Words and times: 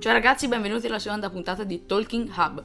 Ciao 0.00 0.12
ragazzi, 0.12 0.46
benvenuti 0.46 0.86
alla 0.86 1.00
seconda 1.00 1.28
puntata 1.28 1.64
di 1.64 1.84
Talking 1.84 2.30
Hub. 2.36 2.62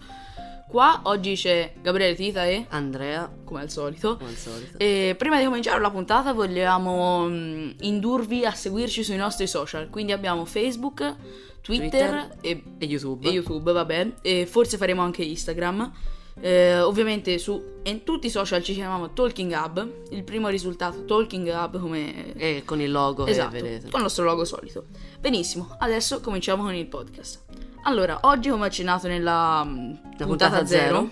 Qua 0.68 1.00
oggi 1.06 1.34
c'è 1.34 1.74
Gabriele 1.82 2.14
Tita 2.14 2.46
e, 2.46 2.68
Andrea, 2.70 3.28
come 3.44 3.62
al 3.62 3.72
solito, 3.72 4.18
come 4.18 4.30
al 4.30 4.36
solito. 4.36 4.78
e 4.78 5.16
prima 5.18 5.40
di 5.40 5.46
cominciare 5.46 5.82
la 5.82 5.90
puntata 5.90 6.32
vogliamo 6.32 7.28
mm, 7.28 7.72
indurvi 7.82 8.46
a 8.46 8.52
seguirci 8.52 9.04
sui 9.04 9.16
nostri 9.16 9.48
social. 9.48 9.90
Quindi 9.90 10.12
abbiamo 10.12 10.46
Facebook, 10.46 11.16
Twitter, 11.62 11.90
Twitter 11.90 12.38
e, 12.42 12.64
e 12.78 12.86
YouTube. 12.86 13.28
e 13.28 13.32
YouTube, 13.32 13.72
vabbè. 13.72 14.12
E 14.22 14.46
forse 14.46 14.78
faremo 14.78 15.02
anche 15.02 15.24
Instagram. 15.24 15.92
Eh, 16.40 16.80
ovviamente 16.82 17.38
su 17.38 17.72
in 17.84 18.04
tutti 18.04 18.28
i 18.28 18.30
social 18.30 18.64
ci 18.64 18.74
chiamiamo 18.74 19.14
Talking 19.14 19.52
Hub. 19.54 19.92
Il 20.10 20.24
primo 20.24 20.48
risultato 20.50 21.06
Talking 21.06 21.48
Hub 21.48 21.80
come 21.80 22.34
E 22.34 22.64
con 22.66 22.82
il 22.82 22.92
logo 22.92 23.26
Esatto, 23.26 23.52
vedete. 23.52 23.90
con 23.90 23.98
il 24.00 24.02
nostro 24.04 24.24
logo 24.26 24.44
solito. 24.46 24.86
Benissimo, 25.20 25.76
adesso 25.80 26.20
cominciamo 26.22 26.64
con 26.64 26.74
il 26.74 26.88
podcast. 26.88 27.44
Allora, 27.84 28.20
oggi 28.24 28.50
come 28.50 28.66
accennato 28.66 29.08
nella 29.08 29.64
mm, 29.64 29.94
puntata, 29.94 30.26
puntata 30.26 30.66
0, 30.66 30.68
zero. 30.68 31.10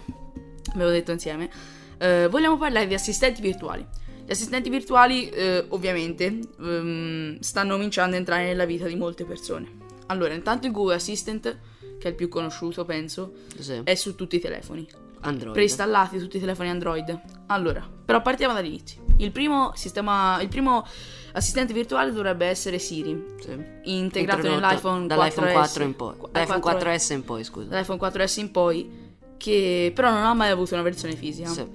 abbiamo 0.74 0.92
detto 0.92 1.12
insieme, 1.12 1.50
eh, 1.98 2.28
vogliamo 2.30 2.58
parlare 2.58 2.88
di 2.88 2.94
assistenti 2.94 3.42
virtuali. 3.42 3.86
Gli 4.26 4.32
assistenti 4.32 4.70
virtuali 4.70 5.30
eh, 5.30 5.66
ovviamente 5.70 6.40
ehm, 6.60 7.40
stanno 7.40 7.74
cominciando 7.76 8.16
a 8.16 8.20
entrare 8.20 8.46
nella 8.46 8.66
vita 8.66 8.88
di 8.88 8.96
molte 8.96 9.26
persone. 9.26 9.80
Allora, 10.08 10.34
intanto 10.34 10.68
il 10.68 10.72
Google 10.74 10.96
Assistant, 10.96 11.58
che 12.00 12.08
è 12.08 12.12
il 12.12 12.16
più 12.16 12.30
conosciuto 12.30 12.86
penso, 12.86 13.34
Sì. 13.60 13.82
è 13.84 13.96
su 13.96 14.16
tutti 14.16 14.38
i 14.38 14.40
telefoni 14.40 14.88
Android. 15.22 15.54
preinstallati 15.54 16.18
tutti 16.20 16.38
i 16.38 16.40
telefoni 16.40 16.70
Android. 16.70 17.20
Allora, 17.48 17.88
però 18.06 18.22
partiamo 18.22 18.54
dall'inizio. 18.54 19.02
Il 19.18 19.32
primo 19.32 19.72
sistema, 19.76 20.42
il 20.42 20.48
primo 20.48 20.86
assistente 21.34 21.74
virtuale 21.74 22.12
dovrebbe 22.12 22.46
essere 22.48 22.80
Siri, 22.80 23.36
Sì. 23.40 23.58
integrato 23.84 24.42
nell'iPhone 24.50 25.06
dall'iPhone 25.08 25.52
4S, 25.52 25.54
4 25.54 25.84
in 25.84 25.96
poi. 25.96 26.18
Qu- 26.18 26.32
Dall'iPhone 26.32 26.60
4S 26.60 27.10
4S 27.10 27.14
in 27.14 27.24
poi, 27.24 27.44
scusa. 27.44 27.68
dall'iPhone 27.70 28.00
4S 28.00 28.40
in 28.40 28.52
poi, 28.52 28.92
che 29.38 29.92
però 29.96 30.10
non 30.12 30.24
ha 30.24 30.34
mai 30.34 30.50
avuto 30.50 30.74
una 30.74 30.84
versione 30.84 31.16
fisica. 31.16 31.50
Sì. 31.50 31.66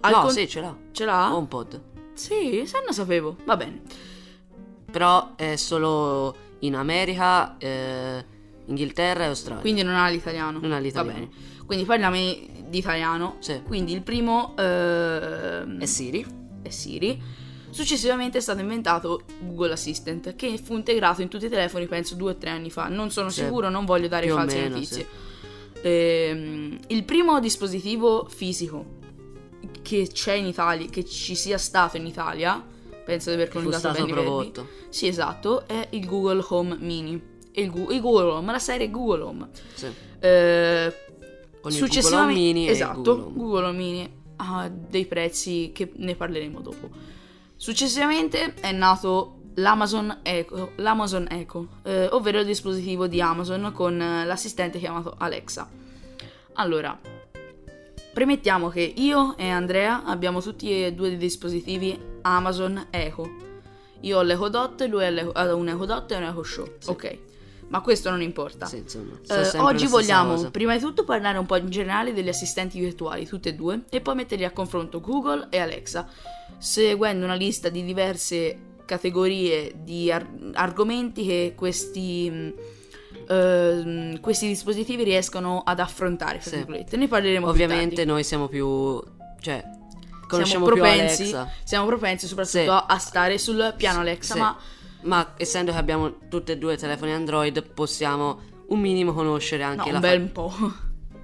Al 0.00 0.12
no, 0.12 0.20
con- 0.22 0.30
sì, 0.30 0.48
ce 0.48 0.60
l'ha. 0.60 0.76
Ce 0.92 1.04
l'ha? 1.04 1.34
HomePod. 1.34 1.80
Sì, 2.14 2.64
se 2.66 2.80
non 2.84 2.92
sapevo. 2.92 3.36
Va 3.44 3.56
bene. 3.56 3.82
Però 4.90 5.34
è 5.36 5.56
solo 5.56 6.34
in 6.60 6.74
America, 6.74 7.56
eh, 7.58 8.24
Inghilterra 8.66 9.24
e 9.24 9.26
Australia. 9.26 9.60
Quindi 9.60 9.82
non 9.82 9.94
ha 9.94 10.08
l'italiano. 10.08 10.58
Non 10.60 10.72
ha 10.72 10.78
l'italiano. 10.78 11.18
Va 11.20 11.26
bene. 11.26 11.64
Quindi 11.66 11.84
parliamo 11.84 12.16
di 12.68 12.78
italiano. 12.78 13.36
Sì. 13.40 13.62
Quindi 13.64 13.92
il 13.92 14.02
primo 14.02 14.54
ehm, 14.58 15.78
E 15.80 15.86
Siri. 15.86 16.26
è 16.62 16.68
Siri. 16.70 17.22
Successivamente 17.70 18.38
è 18.38 18.40
stato 18.40 18.60
inventato 18.60 19.22
Google 19.40 19.72
Assistant, 19.72 20.34
che 20.34 20.56
fu 20.62 20.76
integrato 20.76 21.20
in 21.20 21.28
tutti 21.28 21.44
i 21.46 21.50
telefoni, 21.50 21.86
penso 21.86 22.14
due 22.14 22.30
o 22.30 22.36
tre 22.36 22.50
anni 22.50 22.70
fa. 22.70 22.88
Non 22.88 23.10
sono 23.10 23.28
Sì. 23.28 23.42
sicuro, 23.42 23.68
non 23.68 23.84
voglio 23.84 24.08
dare 24.08 24.26
Più 24.26 24.34
false 24.34 24.56
meno, 24.56 24.74
notizie. 24.74 25.06
Ehm, 25.82 26.78
il 26.88 27.04
primo 27.04 27.38
dispositivo 27.38 28.26
fisico 28.28 28.94
che 29.82 30.08
c'è 30.10 30.32
in 30.34 30.46
Italia, 30.46 30.86
che 30.88 31.04
ci 31.04 31.34
sia 31.34 31.58
stato 31.58 31.96
inItalia, 31.96 32.64
penso 33.04 33.28
di 33.28 33.36
aver 33.36 33.48
coniugato 33.48 33.90
bene 33.92 34.06
prodotto. 34.12 34.68
Sì, 34.88 35.06
esatto, 35.06 35.66
è 35.66 35.88
il 35.90 36.06
Google 36.06 36.42
Home 36.48 36.76
Mini. 36.80 37.20
Il, 37.52 37.70
Gu- 37.70 37.90
il 37.90 38.00
Google 38.00 38.30
Home, 38.32 38.52
la 38.52 38.58
serie 38.58 38.90
Google 38.90 39.22
Home. 39.22 39.48
Sì. 39.74 39.86
Eh, 40.18 40.86
il 40.86 41.15
successivamente- 41.70 42.34
Google 42.34 42.52
Mini 42.52 42.68
esatto, 42.68 43.02
Google. 43.02 43.32
Google 43.34 43.72
Mini 43.72 44.10
ha 44.36 44.68
dei 44.68 45.06
prezzi 45.06 45.70
che 45.74 45.92
ne 45.96 46.14
parleremo 46.14 46.60
dopo. 46.60 46.90
Successivamente 47.56 48.54
è 48.54 48.72
nato 48.72 49.38
l'Amazon 49.54 50.18
Echo, 50.22 50.72
l'Amazon 50.76 51.26
Echo 51.30 51.68
eh, 51.84 52.08
ovvero 52.10 52.40
il 52.40 52.46
dispositivo 52.46 53.06
di 53.06 53.20
Amazon 53.20 53.72
con 53.72 53.96
l'assistente 53.96 54.78
chiamato 54.78 55.14
Alexa. 55.16 55.68
Allora, 56.54 56.98
premettiamo 58.12 58.68
che 58.68 58.92
io 58.96 59.36
e 59.36 59.48
Andrea 59.48 60.04
abbiamo 60.04 60.40
tutti 60.40 60.84
e 60.84 60.92
due 60.92 61.08
dei 61.08 61.18
dispositivi 61.18 61.98
Amazon 62.22 62.86
Echo. 62.90 63.44
Io 64.00 64.18
ho 64.18 64.22
l'Echo 64.22 64.48
Dot, 64.48 64.82
lui 64.82 65.04
ha 65.04 65.30
ha 65.32 65.54
un 65.54 65.68
Echo 65.68 65.86
Dot 65.86 66.10
e 66.12 66.16
un 66.16 66.22
Echo 66.24 66.42
Show. 66.42 66.68
Ok, 66.86 67.18
ma 67.68 67.80
questo 67.80 68.10
non 68.10 68.22
importa. 68.22 68.66
Sì, 68.66 68.78
insomma. 68.78 69.18
Eh, 69.28 69.58
oggi 69.58 69.86
vogliamo 69.86 70.34
cosa. 70.34 70.50
prima 70.50 70.74
di 70.74 70.80
tutto 70.80 71.04
parlare 71.04 71.38
un 71.38 71.46
po' 71.46 71.56
in 71.56 71.68
generale 71.70 72.12
degli 72.12 72.28
assistenti 72.28 72.78
virtuali, 72.78 73.26
tutti 73.26 73.48
e 73.48 73.54
due, 73.54 73.82
e 73.90 74.00
poi 74.00 74.14
metterli 74.14 74.44
a 74.44 74.50
confronto 74.50 75.00
Google 75.00 75.48
e 75.50 75.58
Alexa, 75.58 76.08
seguendo 76.58 77.24
una 77.24 77.34
lista 77.34 77.68
di 77.68 77.84
diverse 77.84 78.58
categorie 78.84 79.74
di 79.82 80.12
ar- 80.12 80.50
argomenti 80.54 81.26
che 81.26 81.54
questi, 81.56 82.54
ehm, 83.28 84.20
questi 84.20 84.46
dispositivi 84.46 85.02
riescono 85.02 85.62
ad 85.64 85.80
affrontare. 85.80 86.40
Sì. 86.40 86.64
Ne 86.68 87.08
parleremo 87.08 87.46
più 87.46 87.50
Ovviamente 87.52 88.04
noi 88.04 88.22
siamo 88.22 88.48
più... 88.48 89.02
Cioè, 89.40 89.60
siamo 89.60 90.26
conosciamo 90.28 90.66
più 90.66 90.74
propensi, 90.74 91.22
Alexa. 91.22 91.52
siamo 91.62 91.86
propensi 91.86 92.26
soprattutto 92.26 92.58
Sì. 92.58 92.84
a 92.86 92.98
stare 92.98 93.38
sul 93.38 93.74
piano 93.76 94.00
Alexa, 94.00 94.34
Sì. 94.34 94.40
ma 94.40 94.56
Ma 95.06 95.34
essendo 95.36 95.72
che 95.72 95.78
abbiamo 95.78 96.18
tutti 96.28 96.52
e 96.52 96.58
due 96.58 96.76
telefoni 96.76 97.12
Android, 97.12 97.62
possiamo 97.62 98.40
un 98.68 98.80
minimo 98.80 99.12
conoscere 99.12 99.64
no, 99.64 99.70
anche 99.70 99.88
un 99.88 99.92
la 99.94 100.00
bel 100.00 100.22
fa- 100.26 100.32
po'. 100.32 100.52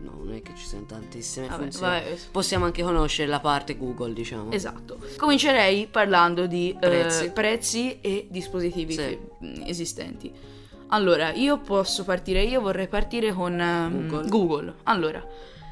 No, 0.03 0.15
non 0.25 0.35
è 0.35 0.43
che 0.43 0.53
ci 0.57 0.65
siano 0.65 0.85
tantissime 0.87 1.47
Vabbè, 1.49 1.63
funzioni. 1.63 1.93
vabbè. 1.93 2.17
Possiamo 2.33 2.65
anche 2.65 2.83
conoscere 2.83 3.29
la 3.29 3.39
parte 3.41 3.77
Google, 3.77 4.13
diciamo. 4.13 4.51
Esatto. 4.51 4.99
Comincerei 5.17 5.87
parlando 5.87 6.47
di 6.47 6.71
eh, 6.71 6.77
Prezzi. 6.79 7.31
prezzi 7.31 8.01
e 8.01 8.27
dispositivi 8.31 8.93
Sì. 8.95 9.19
mh, 9.39 9.63
esistenti. 9.67 10.33
Allora, 10.89 11.33
io 11.33 11.59
posso 11.59 12.05
partire, 12.05 12.43
io 12.43 12.61
vorrei 12.61 12.89
partire 12.89 13.33
con 13.33 13.59
ehm, 13.59 14.09
Google. 14.09 14.29
Google. 14.29 14.75
Allora, 14.85 15.25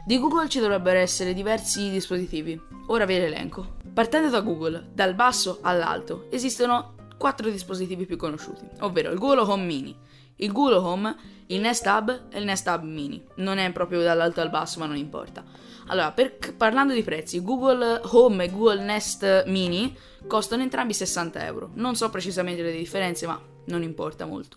di 0.06 0.18
Google 0.18 0.48
ci 0.48 0.60
dovrebbero 0.60 0.98
essere 0.98 1.34
diversi 1.34 1.90
dispositivi. 1.90 2.58
Ora 2.86 3.04
ve 3.04 3.18
l'elenco. 3.18 3.76
Partendo 3.92 4.30
da 4.30 4.40
Google, 4.40 4.88
dal 4.92 5.14
basso 5.14 5.58
all'alto, 5.62 6.26
esistono 6.30 6.94
quattro 7.20 7.50
dispositivi 7.50 8.06
più 8.06 8.16
conosciuti, 8.16 8.66
ovvero 8.80 9.10
il 9.10 9.18
Google 9.18 9.42
Home 9.42 9.64
Mini, 9.64 9.94
il 10.36 10.52
Google 10.52 10.76
Home, 10.76 11.14
il 11.48 11.60
Nest 11.60 11.84
Hub 11.84 12.28
e 12.30 12.38
il 12.38 12.46
Nest 12.46 12.66
Hub 12.66 12.82
Mini. 12.82 13.22
Non 13.34 13.58
è 13.58 13.70
proprio 13.72 14.00
dall'alto 14.00 14.40
al 14.40 14.48
basso, 14.48 14.78
ma 14.78 14.86
non 14.86 14.96
importa. 14.96 15.44
Allora, 15.88 16.12
per- 16.12 16.54
parlando 16.56 16.94
di 16.94 17.02
prezzi, 17.02 17.42
Google 17.42 18.00
Home 18.04 18.44
e 18.44 18.50
Google 18.50 18.82
Nest 18.82 19.44
Mini 19.48 19.94
costano 20.26 20.62
entrambi 20.62 20.94
60 20.94 21.44
euro. 21.44 21.70
Non 21.74 21.94
so 21.94 22.08
precisamente 22.08 22.62
le 22.62 22.72
differenze, 22.72 23.26
ma 23.26 23.38
non 23.66 23.82
importa 23.82 24.24
molto. 24.24 24.56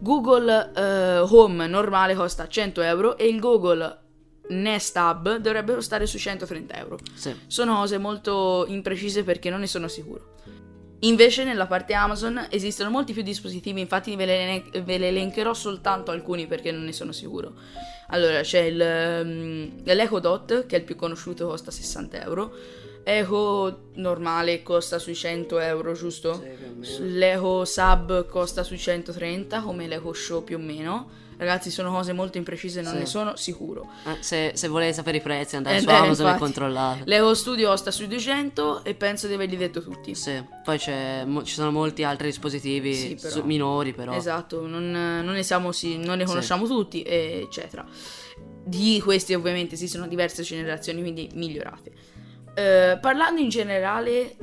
Google 0.00 0.72
eh, 0.74 1.18
Home 1.20 1.68
normale 1.68 2.16
costa 2.16 2.48
100 2.48 2.80
euro 2.80 3.16
e 3.16 3.28
il 3.28 3.38
Google 3.38 4.00
Nest 4.48 4.96
Hub 4.96 5.36
dovrebbe 5.36 5.80
stare 5.82 6.06
su 6.06 6.18
130 6.18 6.74
euro. 6.78 6.98
Sì. 7.14 7.32
Sono 7.46 7.76
cose 7.76 7.96
molto 7.98 8.64
imprecise 8.66 9.22
perché 9.22 9.50
non 9.50 9.60
ne 9.60 9.68
sono 9.68 9.86
sicuro. 9.86 10.34
Invece 11.00 11.44
nella 11.44 11.66
parte 11.66 11.92
Amazon 11.92 12.46
esistono 12.50 12.88
molti 12.88 13.12
più 13.12 13.22
dispositivi, 13.22 13.80
infatti 13.80 14.16
ve 14.16 14.24
le, 14.24 14.64
ve 14.82 14.98
le 14.98 15.08
elencherò 15.08 15.52
soltanto 15.52 16.10
alcuni 16.10 16.46
perché 16.46 16.72
non 16.72 16.84
ne 16.84 16.92
sono 16.92 17.12
sicuro. 17.12 17.54
Allora 18.08 18.40
c'è 18.40 18.60
il, 18.60 19.22
um, 19.22 19.82
l'Echo 19.84 20.20
Dot 20.20 20.66
che 20.66 20.76
è 20.76 20.78
il 20.78 20.84
più 20.84 20.96
conosciuto, 20.96 21.48
costa 21.48 21.70
60 21.70 22.22
euro. 22.22 22.54
Echo 23.04 23.90
normale 23.94 24.62
costa 24.62 24.98
sui 24.98 25.14
100 25.14 25.58
euro, 25.60 25.92
giusto? 25.92 26.42
Sì. 26.80 27.12
L'Echo 27.12 27.64
Sub 27.64 28.26
costa 28.26 28.64
sui 28.64 28.78
130 28.78 29.60
come 29.60 29.86
l'Echo 29.86 30.12
Show 30.12 30.42
più 30.42 30.56
o 30.56 30.60
meno. 30.60 31.24
Ragazzi 31.38 31.70
sono 31.70 31.90
cose 31.90 32.12
molto 32.14 32.38
imprecise, 32.38 32.80
non 32.80 32.92
Sì. 32.94 32.98
ne 33.00 33.06
sono 33.06 33.36
sicuro. 33.36 33.90
Eh, 34.06 34.16
se, 34.22 34.52
se 34.54 34.68
volete 34.68 34.94
sapere 34.94 35.18
i 35.18 35.20
prezzi, 35.20 35.56
andate 35.56 35.76
Eh, 35.76 35.80
su 35.80 35.88
eh, 35.88 35.92
Amazon 35.92 36.08
e 36.08 36.12
infatti. 36.30 36.38
controllate. 36.38 37.02
L'Echo 37.04 37.34
Studio 37.34 37.68
costa 37.68 37.90
sui 37.90 38.08
200 38.08 38.84
e 38.84 38.94
penso 38.94 39.26
di 39.26 39.34
averli 39.34 39.56
detto 39.56 39.82
tutti. 39.82 40.14
Sì, 40.14 40.42
poi 40.64 40.78
c'è, 40.78 41.24
mo- 41.26 41.42
ci 41.44 41.52
sono 41.54 41.70
molti 41.70 42.04
altri 42.04 42.28
dispositivi 42.28 42.94
Sì, 42.94 43.14
però. 43.20 43.34
su- 43.34 43.42
minori, 43.44 43.92
però. 43.92 44.14
Esatto, 44.14 44.66
non, 44.66 44.90
non 44.90 45.32
ne 45.34 45.42
siamo, 45.42 45.72
sì, 45.72 45.98
non 45.98 46.16
ne 46.18 46.24
conosciamo 46.24 46.66
tutti, 46.66 47.02
e- 47.02 47.40
eccetera. 47.44 47.84
di 48.68 49.00
questi 49.00 49.32
ovviamente 49.32 49.74
esistono 49.76 50.08
diverse 50.08 50.42
generazioni, 50.42 51.00
quindi 51.00 51.30
migliorate. 51.34 51.92
Eh, 52.54 52.98
parlando 53.00 53.40
in 53.40 53.48
generale 53.48 54.36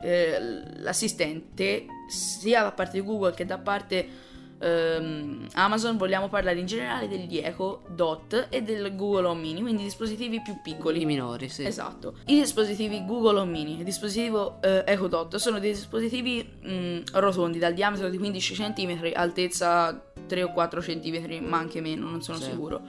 dell'assistente, 0.00 1.86
sia 2.08 2.62
da 2.62 2.72
parte 2.72 3.00
di 3.00 3.06
Google 3.06 3.32
che 3.34 3.44
da 3.46 3.58
parte 3.58 4.28
ehm, 4.60 5.46
Amazon, 5.54 5.96
vogliamo 5.96 6.28
parlare 6.28 6.58
in 6.58 6.66
generale 6.66 7.08
degli 7.08 7.38
Echo 7.38 7.82
Dot 7.88 8.46
e 8.50 8.62
del 8.62 8.94
Google 8.94 9.26
Home 9.28 9.40
Mini, 9.40 9.60
quindi 9.62 9.82
dispositivi 9.82 10.40
più 10.42 10.60
piccoli. 10.62 11.02
I 11.02 11.04
minori, 11.06 11.48
sì. 11.48 11.64
Esatto. 11.64 12.14
I 12.26 12.34
dispositivi 12.38 13.04
Google 13.04 13.40
Home 13.40 13.50
Mini 13.50 13.74
e 13.76 13.78
il 13.78 13.84
dispositivo 13.84 14.60
eh, 14.62 14.84
Echo 14.86 15.08
Dot 15.08 15.36
sono 15.36 15.58
dei 15.58 15.72
dispositivi 15.72 16.42
mh, 16.62 16.98
rotondi 17.12 17.58
dal 17.58 17.74
diametro 17.74 18.08
di 18.08 18.18
15 18.18 18.54
cm, 18.54 19.10
altezza 19.14 20.02
3 20.26 20.42
o 20.42 20.52
4 20.52 20.80
cm, 20.80 21.44
ma 21.44 21.58
anche 21.58 21.80
meno, 21.80 22.08
non 22.08 22.22
sono 22.22 22.38
Sì. 22.38 22.44
sicuro. 22.44 22.80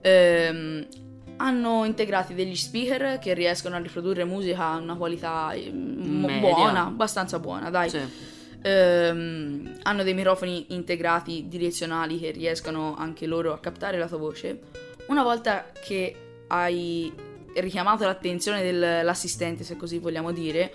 Ehm, 0.00 0.86
hanno 1.40 1.84
integrati 1.84 2.34
degli 2.34 2.56
speaker 2.56 3.18
che 3.20 3.32
riescono 3.32 3.76
a 3.76 3.78
riprodurre 3.78 4.24
musica 4.24 4.70
a 4.70 4.76
una 4.76 4.96
qualità 4.96 5.52
eh, 5.52 5.70
m- 5.70 6.24
Media. 6.24 6.40
buona, 6.40 6.86
abbastanza 6.86 7.38
buona, 7.38 7.70
dai. 7.70 7.88
Sì. 7.90 8.00
Ehm, 8.62 9.78
hanno 9.82 10.02
dei 10.02 10.14
microfoni 10.14 10.66
integrati 10.74 11.46
direzionali 11.48 12.18
che 12.18 12.30
riescono 12.30 12.96
anche 12.96 13.26
loro 13.26 13.52
a 13.52 13.58
captare 13.58 13.98
la 13.98 14.08
tua 14.08 14.18
voce. 14.18 14.60
Una 15.06 15.22
volta 15.22 15.72
che 15.72 16.14
hai 16.48 17.12
richiamato 17.54 18.04
l'attenzione 18.04 18.62
dell'assistente, 18.62 19.64
se 19.64 19.76
così 19.76 19.98
vogliamo 19.98 20.32
dire, 20.32 20.72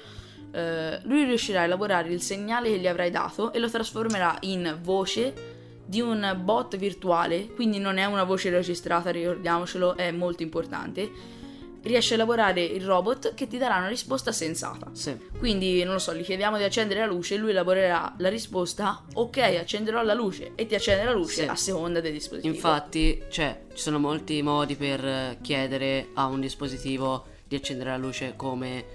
eh, 0.51 0.99
lui 1.03 1.23
riuscirà 1.23 1.61
a 1.61 1.63
elaborare 1.63 2.09
il 2.09 2.21
segnale 2.21 2.69
che 2.69 2.79
gli 2.79 2.87
avrai 2.87 3.11
dato 3.11 3.51
e 3.51 3.59
lo 3.59 3.69
trasformerà 3.69 4.37
in 4.41 4.79
voce 4.81 5.61
di 5.85 5.99
un 5.99 6.39
bot 6.41 6.77
virtuale, 6.77 7.47
quindi 7.53 7.77
non 7.79 7.97
è 7.97 8.05
una 8.05 8.23
voce 8.23 8.49
registrata, 8.49 9.11
ricordiamocelo, 9.11 9.97
è 9.97 10.11
molto 10.11 10.41
importante. 10.43 11.41
Riesce 11.83 12.13
a 12.13 12.15
elaborare 12.15 12.63
il 12.63 12.83
robot 12.85 13.33
che 13.33 13.45
ti 13.47 13.57
darà 13.57 13.77
una 13.77 13.89
risposta 13.89 14.31
sensata. 14.31 14.89
Sì. 14.93 15.17
Quindi, 15.37 15.83
non 15.83 15.93
lo 15.93 15.99
so, 15.99 16.13
gli 16.15 16.23
chiediamo 16.23 16.57
di 16.57 16.63
accendere 16.63 17.01
la 17.01 17.05
luce, 17.07 17.35
lui 17.35 17.49
elaborerà 17.49 18.13
la 18.17 18.29
risposta, 18.29 19.03
ok, 19.13 19.37
accenderò 19.59 20.01
la 20.01 20.13
luce 20.13 20.53
e 20.55 20.65
ti 20.65 20.75
accende 20.75 21.03
la 21.03 21.11
luce 21.11 21.41
Sì. 21.43 21.47
a 21.47 21.55
seconda 21.55 21.99
del 21.99 22.13
dispositivo. 22.13 22.53
Infatti, 22.53 23.21
cioè, 23.29 23.63
ci 23.73 23.81
sono 23.81 23.99
molti 23.99 24.41
modi 24.41 24.75
per 24.75 25.03
eh, 25.05 25.37
chiedere 25.41 26.07
a 26.13 26.25
un 26.27 26.39
dispositivo 26.39 27.25
di 27.45 27.55
accendere 27.57 27.89
la 27.89 27.97
luce 27.97 28.33
come 28.37 28.85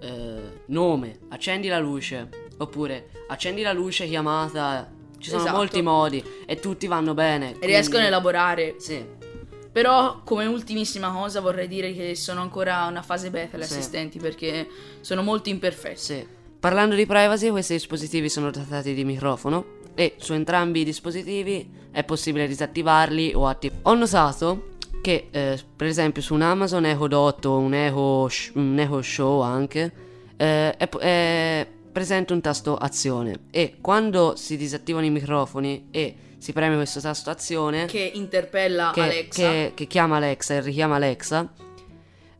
eh, 0.00 0.40
nome, 0.66 1.18
accendi 1.28 1.68
la 1.68 1.78
luce, 1.78 2.28
oppure 2.58 3.10
accendi 3.28 3.62
la 3.62 3.72
luce 3.72 4.06
chiamata. 4.06 4.90
Ci 5.18 5.30
sono 5.30 5.42
Esatto. 5.42 5.56
molti 5.56 5.80
modi 5.80 6.22
e 6.44 6.58
tutti 6.60 6.86
vanno 6.86 7.14
bene. 7.14 7.54
E 7.58 7.66
riescono 7.66 7.98
a 7.98 8.00
quindi- 8.00 8.06
elaborare. 8.08 8.74
Sì, 8.78 9.02
Però, 9.76 10.22
come 10.24 10.46
ultimissima 10.46 11.10
cosa, 11.10 11.42
vorrei 11.42 11.68
dire 11.68 11.92
che 11.92 12.14
sono 12.14 12.40
ancora 12.40 12.86
una 12.86 13.02
fase 13.02 13.28
beta 13.28 13.58
gli 13.58 13.62
Sì. 13.62 13.74
assistenti 13.74 14.18
perché 14.18 14.66
sono 15.02 15.20
molto 15.22 15.50
imperfetti. 15.50 15.98
sì. 16.00 16.26
Parlando 16.58 16.94
di 16.94 17.04
privacy, 17.04 17.50
questi 17.50 17.74
dispositivi 17.74 18.30
sono 18.30 18.50
dotati 18.50 18.94
di 18.94 19.04
microfono 19.04 19.66
e 19.94 20.14
su 20.16 20.32
entrambi 20.32 20.80
i 20.80 20.84
dispositivi 20.84 21.68
è 21.90 22.02
possibile 22.04 22.48
disattivarli 22.48 23.34
o 23.34 23.46
attivarli. 23.46 23.82
Ho 23.84 23.94
notato 23.94 24.68
che, 25.02 25.28
eh, 25.30 25.60
per 25.76 25.88
esempio, 25.88 26.22
su 26.22 26.32
un 26.32 26.40
Amazon 26.40 26.86
Echo 26.86 27.06
Dot 27.06 27.44
o 27.44 27.58
un 27.58 27.74
Echo, 27.74 28.28
Sh- 28.30 28.52
un 28.54 28.78
Echo 28.78 29.02
Show 29.02 29.40
anche, 29.42 29.92
eh, 30.38 30.74
è, 30.74 30.88
è 30.88 31.68
presente 31.92 32.32
un 32.32 32.40
tasto 32.40 32.76
azione 32.78 33.40
e 33.50 33.76
quando 33.82 34.36
si 34.36 34.56
disattivano 34.56 35.04
i 35.04 35.10
microfoni 35.10 35.88
e 35.90 36.16
si 36.46 36.52
preme 36.52 36.76
questo 36.76 37.00
tasto 37.00 37.28
azione 37.30 37.86
Che 37.86 38.12
interpella 38.14 38.92
che, 38.94 39.00
Alexa. 39.00 39.50
che- 39.50 39.72
che 39.74 39.86
chiama 39.88 40.18
Alexa 40.18 40.54
e 40.54 40.60
richiama 40.60 40.94
Alexa, 40.94 41.52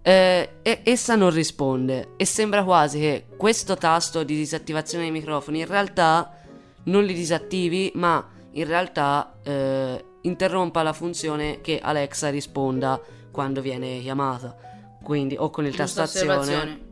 eh, 0.01 0.49
e- 0.63 0.81
essa 0.85 1.17
non 1.17 1.31
risponde 1.31 2.11
e 2.17 2.25
sembra 2.25 2.63
quasi 2.63 3.01
che 3.01 3.25
questo 3.37 3.75
tasto 3.77 4.23
di 4.23 4.37
disattivazione 4.37 5.03
dei 5.03 5.13
microfoni 5.13 5.59
in 5.59 5.67
realtà 5.67 6.39
non 6.85 7.03
li 7.03 7.15
disattivi, 7.15 7.91
ma 7.97 8.25
in 8.53 8.65
realtà 8.65 9.41
eh, 9.43 10.05
interrompa 10.21 10.85
la 10.85 10.93
funzione 10.93 11.61
che 11.61 11.81
Alexa 11.83 12.31
risponda 12.31 13.01
quando 13.33 13.61
viene 13.61 13.99
chiamata. 14.03 14.57
Quindi 15.03 15.35
o 15.37 15.51
con 15.51 15.67
il 15.67 15.75
tasto 15.75 16.03
azione. 16.03 16.86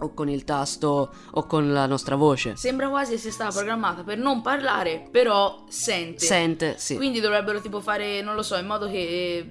O 0.00 0.14
con 0.14 0.28
il 0.28 0.44
tasto 0.44 1.10
o 1.30 1.46
con 1.46 1.72
la 1.72 1.86
nostra 1.86 2.16
voce. 2.16 2.54
Sembra 2.56 2.88
quasi 2.88 3.12
che 3.12 3.18
sia 3.18 3.30
stata 3.30 3.52
programmata 3.54 4.02
per 4.02 4.18
non 4.18 4.42
parlare, 4.42 5.06
però 5.10 5.64
sente. 5.68 6.24
Sente, 6.24 6.74
sì. 6.78 6.96
Quindi 6.96 7.20
dovrebbero 7.20 7.60
tipo 7.60 7.80
fare, 7.80 8.20
non 8.22 8.34
lo 8.34 8.42
so, 8.42 8.56
in 8.56 8.66
modo 8.66 8.88
che 8.88 9.50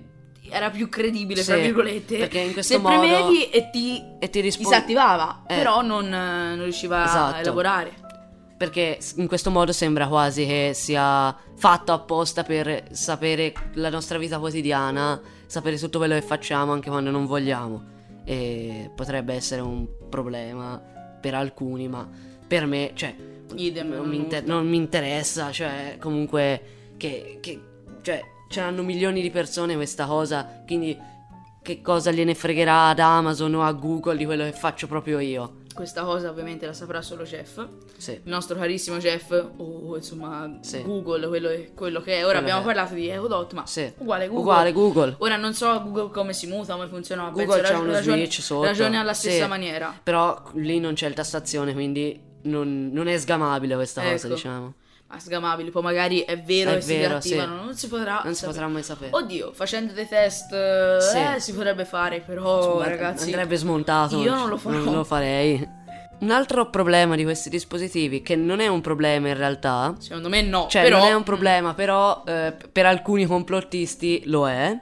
era 0.50 0.70
più 0.70 0.90
credibile, 0.90 1.42
Sì, 1.42 1.48
tra 1.48 1.58
virgolette. 1.58 2.18
perché 2.18 2.40
in 2.40 2.54
questo 2.54 2.74
Se 2.74 2.80
modo- 2.80 3.00
premevi 3.00 3.50
e 3.50 3.70
ti 3.72 4.04
e 4.20 4.30
ti 4.30 4.42
risponde 4.42 4.70
disattivava, 4.76 5.44
Eh. 5.48 5.56
però 5.56 5.82
non, 5.82 6.08
non 6.08 6.62
riusciva 6.64 7.02
a 7.02 7.06
Esatto. 7.06 7.40
elaborare. 7.40 8.04
Perché 8.58 9.00
in 9.18 9.28
questo 9.28 9.52
modo 9.52 9.74
sembra 9.74 10.08
quasi 10.08 10.46
che 10.46 10.72
sia 10.74 11.36
fatto 11.58 11.92
apposta 11.92 12.44
per 12.44 12.86
sapere 12.92 13.54
la 13.74 13.90
nostra 13.90 14.18
vita 14.18 14.40
quotidiana, 14.40 15.20
sapere 15.46 15.78
tutto 15.78 15.98
quello 15.98 16.14
che 16.14 16.22
facciamo 16.22 16.72
anche 16.72 16.90
quando 16.90 17.12
non 17.12 17.26
vogliamo. 17.26 17.84
E 18.26 18.92
potrebbe 18.96 19.34
essere 19.34 19.62
un 19.62 19.88
problema 20.10 20.82
per 21.22 21.36
alcuni, 21.36 21.88
ma 21.88 22.10
per 22.48 22.66
me, 22.66 22.92
cioè, 22.94 23.16
Idem, 23.56 23.90
non, 23.90 23.98
non 23.98 24.10
mi, 24.10 24.16
inter- 24.16 24.46
non 24.46 24.68
mi 24.68 24.78
interessa, 24.78 25.52
cioè, 25.52 25.98
comunque, 26.00 26.94
che, 26.98 27.38
che 27.40 27.62
cioè, 28.02 28.22
ce 28.50 28.60
l'hanno 28.60 28.84
milioni 28.84 29.22
di 29.22 29.30
persone 29.30 29.76
questa 29.76 30.06
cosa, 30.06 30.64
quindi 30.66 30.98
che 31.62 31.82
cosa 31.82 32.12
gliene 32.12 32.36
fregherà 32.36 32.90
ad 32.90 33.00
Amazon 33.00 33.56
o 33.56 33.64
a 33.64 33.72
Google 33.72 34.18
di 34.18 34.26
quello 34.26 34.44
che 34.44 34.52
faccio 34.52 34.88
proprio 34.88 35.20
io? 35.20 35.64
Questa 35.76 36.04
cosa 36.04 36.30
ovviamente 36.30 36.66
la 36.66 36.72
saprà 36.72 37.02
solo 37.02 37.24
Jeff, 37.24 37.60
Sì. 37.98 38.12
il 38.12 38.22
nostro 38.24 38.56
carissimo 38.58 38.96
Jeff, 38.98 39.30
o 39.58 39.98
insomma 39.98 40.58
Sì. 40.62 40.82
Google, 40.84 41.28
quello, 41.28 41.50
quello 41.76 42.00
che 42.02 42.14
è. 42.14 42.24
Ora 42.24 42.26
Quello 42.26 42.40
abbiamo 42.40 42.62
è. 42.62 42.64
parlato 42.64 42.94
di 42.94 43.10
Echodot, 43.10 43.52
ma 43.54 43.66
Sì. 43.66 43.92
uguale 43.98 44.28
Google. 44.28 44.42
Uguale 44.42 44.72
Google. 44.72 45.16
Ora 45.20 45.36
non 45.36 45.54
so 45.54 45.82
Google 45.84 46.12
come 46.12 46.32
si 46.32 46.48
muta, 46.48 46.74
come 46.76 46.88
funziona, 46.88 47.24
ma 47.24 47.30
Google 47.32 47.46
penso 47.48 47.62
c'ha 47.64 47.70
rag- 47.72 47.82
uno 47.84 47.92
ragioni, 47.92 48.18
switch 48.20 48.42
sotto. 48.42 48.64
ragioni 48.64 48.98
alla 48.98 49.14
stessa 49.14 49.48
maniera. 49.48 50.00
Però 50.02 50.42
lì 50.54 50.80
non 50.80 50.94
c'è 50.94 51.08
il 51.08 51.14
tastazione, 51.14 51.74
quindi 51.74 52.18
non, 52.44 52.90
non 52.94 53.08
è 53.10 53.18
sgamabile 53.18 53.76
questa 53.76 54.02
cosa, 54.02 54.28
Ecco. 54.28 54.36
diciamo. 54.36 54.74
Ma 55.16 55.22
sgamabili, 55.22 55.72
poi 55.72 55.82
magari 55.82 56.20
è 56.22 56.38
vero 56.38 56.72
È 56.72 56.76
che 56.76 56.82
si 56.82 56.94
vero, 56.96 57.08
riattivano, 57.10 57.58
sì. 57.60 57.64
non 57.66 57.76
si 57.76 57.88
potrà 57.88 58.22
Non 58.26 58.36
si 58.36 58.46
potrà 58.46 58.68
mai 58.68 58.84
sapere. 58.84 59.12
Oddio, 59.14 59.54
facendo 59.54 59.94
dei 59.94 60.08
test 60.08 60.50
Sì. 61.00 61.18
eh, 61.18 61.40
si 61.40 61.54
potrebbe 61.54 61.86
fare, 61.86 62.20
però 62.20 62.80
Ma- 62.80 62.88
ragazzi 62.90 63.26
Andrebbe 63.26 63.56
smontato. 63.56 64.22
io 64.22 64.36
non 64.36 64.50
lo 64.50 64.58
farò. 64.58 64.78
Non 64.78 64.94
lo 64.96 65.04
farei. 65.06 65.84
Un 66.18 66.32
altro 66.32 66.70
problema 66.70 67.16
di 67.16 67.24
questi 67.24 67.50
dispositivi, 67.50 68.22
che 68.22 68.36
non 68.36 68.60
è 68.60 68.68
un 68.68 68.82
problema 68.82 69.28
in 69.30 69.38
realtà, 69.38 69.96
Secondo 70.00 70.30
me 70.30 70.42
no, 70.42 70.68
cioè 70.70 70.84
però 70.84 71.00
non 71.00 71.08
è 71.08 71.14
un 71.14 71.24
problema, 71.24 71.74
però 71.74 72.24
eh, 72.26 72.54
per 72.72 72.86
alcuni 72.86 73.26
complottisti 73.26 74.24
lo 74.26 74.48
è, 74.50 74.78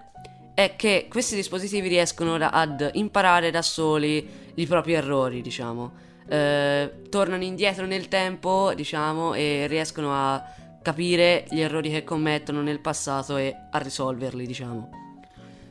è 0.53 0.75
che 0.75 1.07
questi 1.09 1.35
dispositivi 1.35 1.87
riescono 1.87 2.35
ad 2.35 2.89
imparare 2.93 3.49
da 3.51 3.61
soli 3.63 4.27
i 4.55 4.65
propri 4.67 4.93
errori, 4.93 5.41
diciamo. 5.41 5.91
Eh, 6.27 6.91
tornano 7.09 7.43
indietro 7.43 7.85
nel 7.85 8.07
tempo, 8.07 8.73
diciamo, 8.75 9.33
e 9.33 9.65
riescono 9.67 10.13
a 10.13 10.43
capire 10.81 11.45
gli 11.49 11.59
errori 11.61 11.89
che 11.89 12.03
commettono 12.03 12.61
nel 12.61 12.79
passato 12.79 13.37
e 13.37 13.55
a 13.71 13.77
risolverli, 13.77 14.45
diciamo. 14.45 14.89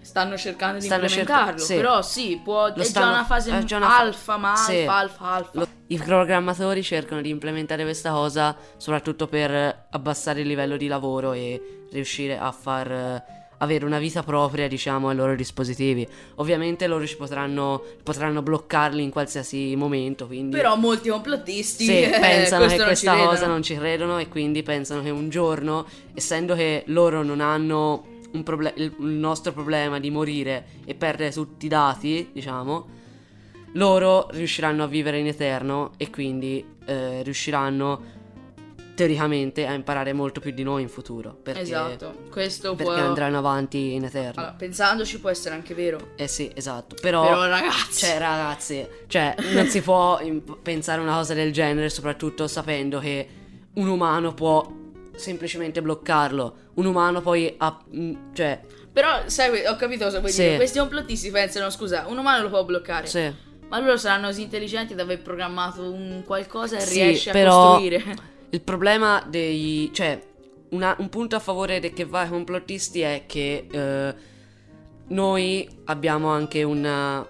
stanno 0.01 0.37
cercando 0.37 0.79
di 0.79 0.85
Stanno 0.87 1.05
implementarlo, 1.05 1.51
cerca- 1.59 1.65
sì. 1.65 1.75
però 1.77 2.03
sì, 2.03 2.41
può, 2.43 2.73
è 2.75 2.83
stanno- 2.83 3.07
già 3.07 3.13
una 3.13 3.25
fase 3.25 3.57
è 3.59 3.63
già 3.65 3.77
una 3.77 3.89
fa- 3.89 3.99
alfa, 3.99 4.37
ma 4.37 4.57
sì. 4.57 4.79
alfa, 4.81 4.95
alfa, 4.97 5.25
alfa. 5.31 5.51
Lo- 5.53 5.67
I 5.87 5.97
programmatori 5.99 6.83
cercano 6.83 7.21
di 7.21 7.29
implementare 7.31 7.85
questa 7.85 8.11
cosa 8.11 8.57
soprattutto 8.77 9.29
per 9.29 9.87
abbassare 9.91 10.41
il 10.41 10.49
livello 10.49 10.77
di 10.77 10.89
lavoro 10.89 11.33
e 11.33 11.87
riuscire 11.93 12.37
a 12.37 12.51
far 12.51 12.91
eh, 12.91 13.25
avere 13.63 13.85
una 13.85 13.99
vita 13.99 14.23
propria, 14.23 14.69
diciamo, 14.69 15.09
ai 15.09 15.17
loro 15.17 15.35
dispositivi. 15.35 16.07
Ovviamente 16.37 16.87
loro 16.87 17.07
ci 17.07 17.17
potranno, 17.17 17.83
potranno 18.03 18.43
bloccarli 18.43 19.03
in 19.03 19.11
qualsiasi 19.11 19.75
momento, 19.77 20.27
quindi 20.27 20.57
Però 20.57 20.77
molti 20.77 21.09
complottisti 21.09 21.85
sì, 21.85 22.03
eh, 22.03 22.19
pensano 22.21 22.67
che 22.67 22.77
non 22.77 22.87
questa 22.87 23.13
credono. 23.13 23.31
cosa 23.31 23.47
non 23.47 23.63
ci 23.63 23.75
credono 23.77 24.19
e 24.19 24.29
quindi 24.29 24.63
pensano 24.63 25.01
che 25.03 25.11
un 25.11 25.29
giorno, 25.29 25.87
essendo 26.15 26.55
che 26.55 26.83
loro 26.87 27.23
non 27.23 27.41
hanno 27.41 28.05
un 28.33 28.43
proble- 28.43 28.73
il 28.77 28.95
il 28.99 29.07
nostro 29.07 29.53
problema 29.53 30.01
di 30.01 30.11
morire 30.11 30.65
e 30.85 30.95
perdere 30.95 31.31
tutti 31.31 31.67
i 31.67 31.69
dati, 31.69 32.31
diciamo, 32.33 32.87
loro 33.75 34.29
riusciranno 34.33 34.83
a 34.83 34.87
vivere 34.87 35.19
in 35.19 35.27
eterno 35.27 35.93
e 35.97 36.11
quindi 36.11 36.65
eh, 36.85 37.23
riusciranno 37.23 38.21
teoricamente 39.03 39.67
a 39.67 39.73
imparare 39.73 40.13
molto 40.13 40.39
più 40.41 40.53
di 40.53 40.63
noi 40.63 40.83
in 40.83 40.89
futuro. 40.89 41.37
Perché, 41.43 41.61
Esatto, 41.63 42.15
questo 42.31 42.75
perché 42.75 42.93
può... 42.93 43.03
andranno 43.03 43.39
avanti 43.39 43.95
in 43.95 44.05
eterno. 44.05 44.41
Allora, 44.41 44.55
pensandoci 44.57 45.19
può 45.19 45.29
essere 45.31 45.55
anche 45.57 45.75
vero. 45.75 46.11
Eh 46.17 46.29
sì, 46.29 46.51
esatto. 46.55 46.95
Però, 47.01 47.23
Però 47.23 47.47
ragazzi, 47.47 48.07
cioè, 48.07 48.19
ragazzi, 48.19 48.87
cioè, 49.09 49.35
non 49.53 49.67
si 49.67 49.81
può 49.83 50.21
pensare 50.63 51.01
una 51.01 51.15
cosa 51.15 51.35
del 51.35 51.53
genere, 51.53 51.89
soprattutto 51.89 52.47
sapendo 52.47 52.99
che 53.01 53.29
un 53.75 53.89
umano 53.89 54.35
può 54.35 54.71
semplicemente 55.17 55.83
bloccarlo. 55.83 56.55
Un 56.75 56.87
umano 56.87 57.21
poi 57.21 57.53
ha. 57.59 57.79
mm, 57.95 58.15
cioè. 58.33 58.61
Però, 58.93 59.23
sai, 59.27 59.67
ho 59.67 59.75
capito 59.77 60.05
cosa 60.05 60.21
vuoi 60.21 60.31
Sì. 60.31 60.43
dire. 60.43 60.57
Questi 60.57 60.79
complottisti 60.79 61.31
pensano, 61.31 61.71
scusa, 61.71 62.05
un 62.07 62.19
umano 62.19 62.43
lo 62.45 62.49
può 62.51 62.65
bloccare. 62.65 63.07
Sì. 63.07 63.33
Ma 63.69 63.79
loro 63.81 63.97
saranno 63.97 64.27
così 64.27 64.43
intelligenti 64.43 64.95
da 64.95 65.03
aver 65.03 65.23
programmato 65.23 65.91
un 65.91 66.23
qualcosa 66.27 66.77
e 66.77 66.81
Sì, 66.81 67.01
riesce 67.03 67.31
a 67.31 67.33
però- 67.33 67.71
costruire. 67.71 68.31
Il 68.53 68.61
problema 68.61 69.25
dei... 69.27 69.89
cioè, 69.95 70.23
una- 70.71 70.95
un 70.99 71.09
punto 71.09 71.37
a 71.37 71.39
favore 71.39 71.81
de- 71.81 71.95
che 71.95 72.05
va 72.05 72.21
ai 72.21 72.29
complottisti 72.29 73.01
è 73.01 73.25
che 73.27 73.67
eh, 73.71 74.15
noi 75.09 75.67
abbiamo 75.85 76.29
anche 76.29 76.63
una, 76.63 77.27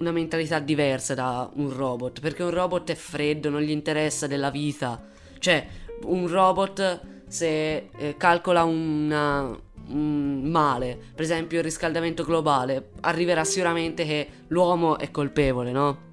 una 0.00 0.12
mentalità 0.12 0.58
diversa 0.58 1.14
da 1.14 1.50
un 1.54 1.74
robot, 1.74 2.20
perché 2.20 2.42
un 2.42 2.50
robot 2.50 2.90
è 2.90 2.94
freddo, 2.94 3.48
non 3.48 3.62
gli 3.62 3.70
interessa 3.70 4.26
della 4.26 4.50
vita. 4.50 5.02
Cioè, 5.38 5.66
un 6.02 6.28
robot 6.28 7.00
se 7.26 7.88
eh, 7.96 8.14
calcola 8.18 8.64
una, 8.64 9.58
un 9.88 10.42
male, 10.42 10.98
per 11.14 11.24
esempio 11.24 11.56
il 11.56 11.64
riscaldamento 11.64 12.22
globale, 12.22 12.90
arriverà 13.00 13.44
sicuramente 13.44 14.04
che 14.04 14.28
l'uomo 14.48 14.98
è 14.98 15.10
colpevole, 15.10 15.72
no? 15.72 16.12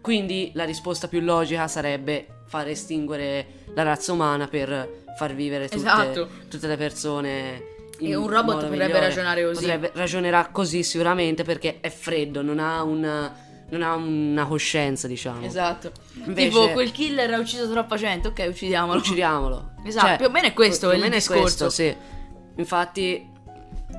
Quindi 0.00 0.52
la 0.54 0.64
risposta 0.64 1.06
più 1.06 1.20
logica 1.20 1.68
sarebbe 1.68 2.37
far 2.48 2.66
estinguere 2.68 3.46
la 3.74 3.82
razza 3.84 4.12
umana 4.12 4.48
per 4.48 5.04
far 5.16 5.34
vivere 5.34 5.64
tutte, 5.68 5.76
Esatto. 5.76 6.28
tutte 6.48 6.66
le 6.66 6.76
persone. 6.76 7.62
in 8.00 8.12
E 8.12 8.14
un 8.14 8.28
robot 8.28 8.54
potrebbe 8.54 8.76
migliore. 8.84 9.00
ragionare 9.00 9.44
così. 9.44 9.60
Potrebbe- 9.62 9.90
ragionerà 9.94 10.48
così 10.52 10.82
sicuramente 10.84 11.42
perché 11.42 11.78
è 11.80 11.90
freddo, 11.90 12.42
non 12.42 12.60
ha 12.60 12.82
una, 12.84 13.34
non 13.70 13.82
ha 13.82 13.94
una 13.96 14.46
coscienza, 14.46 15.08
diciamo. 15.08 15.44
Esatto. 15.44 15.90
Invece- 16.24 16.48
Tipo, 16.48 16.70
quel 16.70 16.92
killer 16.92 17.34
ha 17.34 17.38
ucciso 17.38 17.68
troppa 17.68 17.96
gente, 17.96 18.28
ok, 18.28 18.46
uccidiamolo. 18.50 18.98
Uccidiamolo. 19.00 19.70
Esatto, 19.84 20.16
più 20.16 20.26
o 20.26 20.30
meno 20.30 20.46
è 20.46 20.52
questo 20.52 20.90
più 20.90 21.02
il 21.02 21.10
discorso. 21.10 21.40
questo, 21.40 21.70
sì. 21.70 21.96
Infatti, 22.56 23.28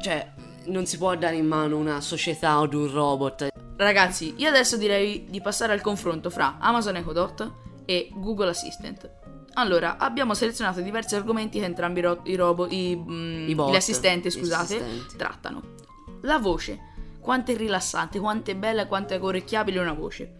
cioè, 0.01 0.31
non 0.67 0.85
si 0.85 0.97
può 0.97 1.13
dare 1.15 1.35
in 1.35 1.45
mano 1.45 1.75
una 1.77 1.99
società 2.01 2.59
o 2.59 2.67
di 2.67 2.75
un 2.75 2.89
robot. 2.91 3.47
Ragazzi, 3.75 4.33
io 4.37 4.47
adesso 4.49 4.77
direi 4.77 5.25
di 5.29 5.41
passare 5.41 5.73
al 5.73 5.81
confronto 5.81 6.29
fra 6.29 6.55
Amazon 6.59 6.95
Echo 6.97 7.11
Dot 7.13 7.51
e 7.89 8.11
Google 8.13 8.49
Assistant. 8.49 9.09
Allora, 9.53 9.97
abbiamo 9.97 10.35
selezionato 10.35 10.79
diversi 10.79 11.15
argomenti 11.15 11.57
che 11.57 11.65
entrambi 11.65 11.97
i, 11.97 12.01
ro- 12.03 12.21
i 12.25 12.35
robot, 12.35 12.71
i, 12.71 12.95
mm, 12.95 13.49
I 13.49 13.55
bot, 13.55 13.71
gli 13.71 13.75
assistenti, 13.75 14.27
gli 14.27 14.31
scusate, 14.31 14.75
assistenti. 14.75 15.17
trattano. 15.17 15.63
La 16.21 16.37
voce, 16.37 16.77
quanto 17.19 17.51
è 17.51 17.57
rilassante, 17.57 18.19
quanto 18.19 18.51
è 18.51 18.55
bella, 18.55 18.85
quanto 18.85 19.15
è 19.15 19.19
orecchiabile 19.19 19.79
una 19.79 19.93
voce. 19.93 20.33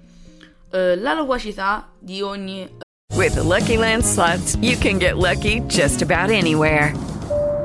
Eh, 0.70 0.96
la 0.98 1.14
loquacità 1.16 1.90
di 1.98 2.22
ogni 2.22 2.78
With 3.16 3.34
the 3.34 3.42
Lucky 3.42 3.78
Land 3.78 4.04
slots, 4.04 4.56
you 4.62 4.78
can 4.78 5.00
get 5.00 5.18
lucky 5.18 5.62
just 5.62 6.04
about 6.04 6.30
anywhere. 6.30 6.94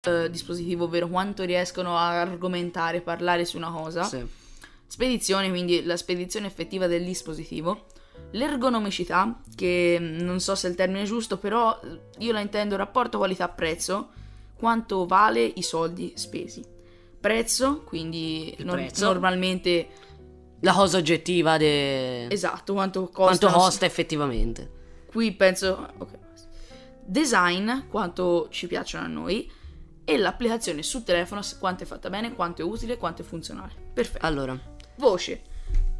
Eh, 0.00 0.30
dispositivo, 0.30 0.84
ovvero 0.84 1.08
quanto 1.08 1.42
riescono 1.42 1.96
a 1.96 2.20
argomentare, 2.20 3.00
parlare 3.00 3.44
su 3.44 3.56
una 3.56 3.70
cosa. 3.70 4.04
Sì. 4.04 4.24
Spedizione, 4.86 5.48
quindi 5.48 5.84
la 5.84 5.96
spedizione 5.96 6.46
effettiva 6.46 6.86
del 6.86 7.04
dispositivo. 7.04 7.86
L'ergonomicità, 8.32 9.40
che 9.56 9.96
mm, 9.98 10.20
non 10.20 10.40
so 10.40 10.54
se 10.54 10.68
è 10.68 10.70
il 10.70 10.76
termine 10.76 11.04
giusto, 11.04 11.36
però 11.38 11.78
eh, 11.82 12.00
io 12.18 12.32
la 12.32 12.40
intendo 12.40 12.76
rapporto 12.76 13.18
qualità-prezzo, 13.18 14.10
quanto 14.54 15.04
vale 15.04 15.42
i 15.42 15.62
soldi 15.62 16.12
spesi. 16.14 16.64
Prezzo, 17.20 17.82
quindi 17.82 18.54
nor- 18.60 18.76
prezzo. 18.76 19.04
normalmente 19.04 19.88
La 20.60 20.72
cosa 20.72 20.98
oggettiva 20.98 21.56
de... 21.56 22.28
esatto, 22.28 22.72
quanto 22.72 23.08
costa. 23.08 23.46
quanto 23.46 23.48
costa 23.48 23.86
effettivamente. 23.86 24.76
Qui 25.06 25.32
penso 25.32 25.88
ok. 25.98 26.18
Design, 27.04 27.70
quanto 27.88 28.48
ci 28.50 28.66
piacciono 28.66 29.04
a 29.04 29.08
noi 29.08 29.50
e 30.08 30.16
l'applicazione 30.16 30.82
su 30.82 31.02
telefono 31.02 31.42
quanto 31.58 31.82
è 31.82 31.86
fatta 31.86 32.08
bene, 32.08 32.32
quanto 32.32 32.62
è 32.62 32.64
utile, 32.64 32.96
quanto 32.96 33.20
è 33.20 33.24
funzionale. 33.26 33.74
Perfetto. 33.92 34.24
Allora, 34.24 34.58
Voce. 34.96 35.42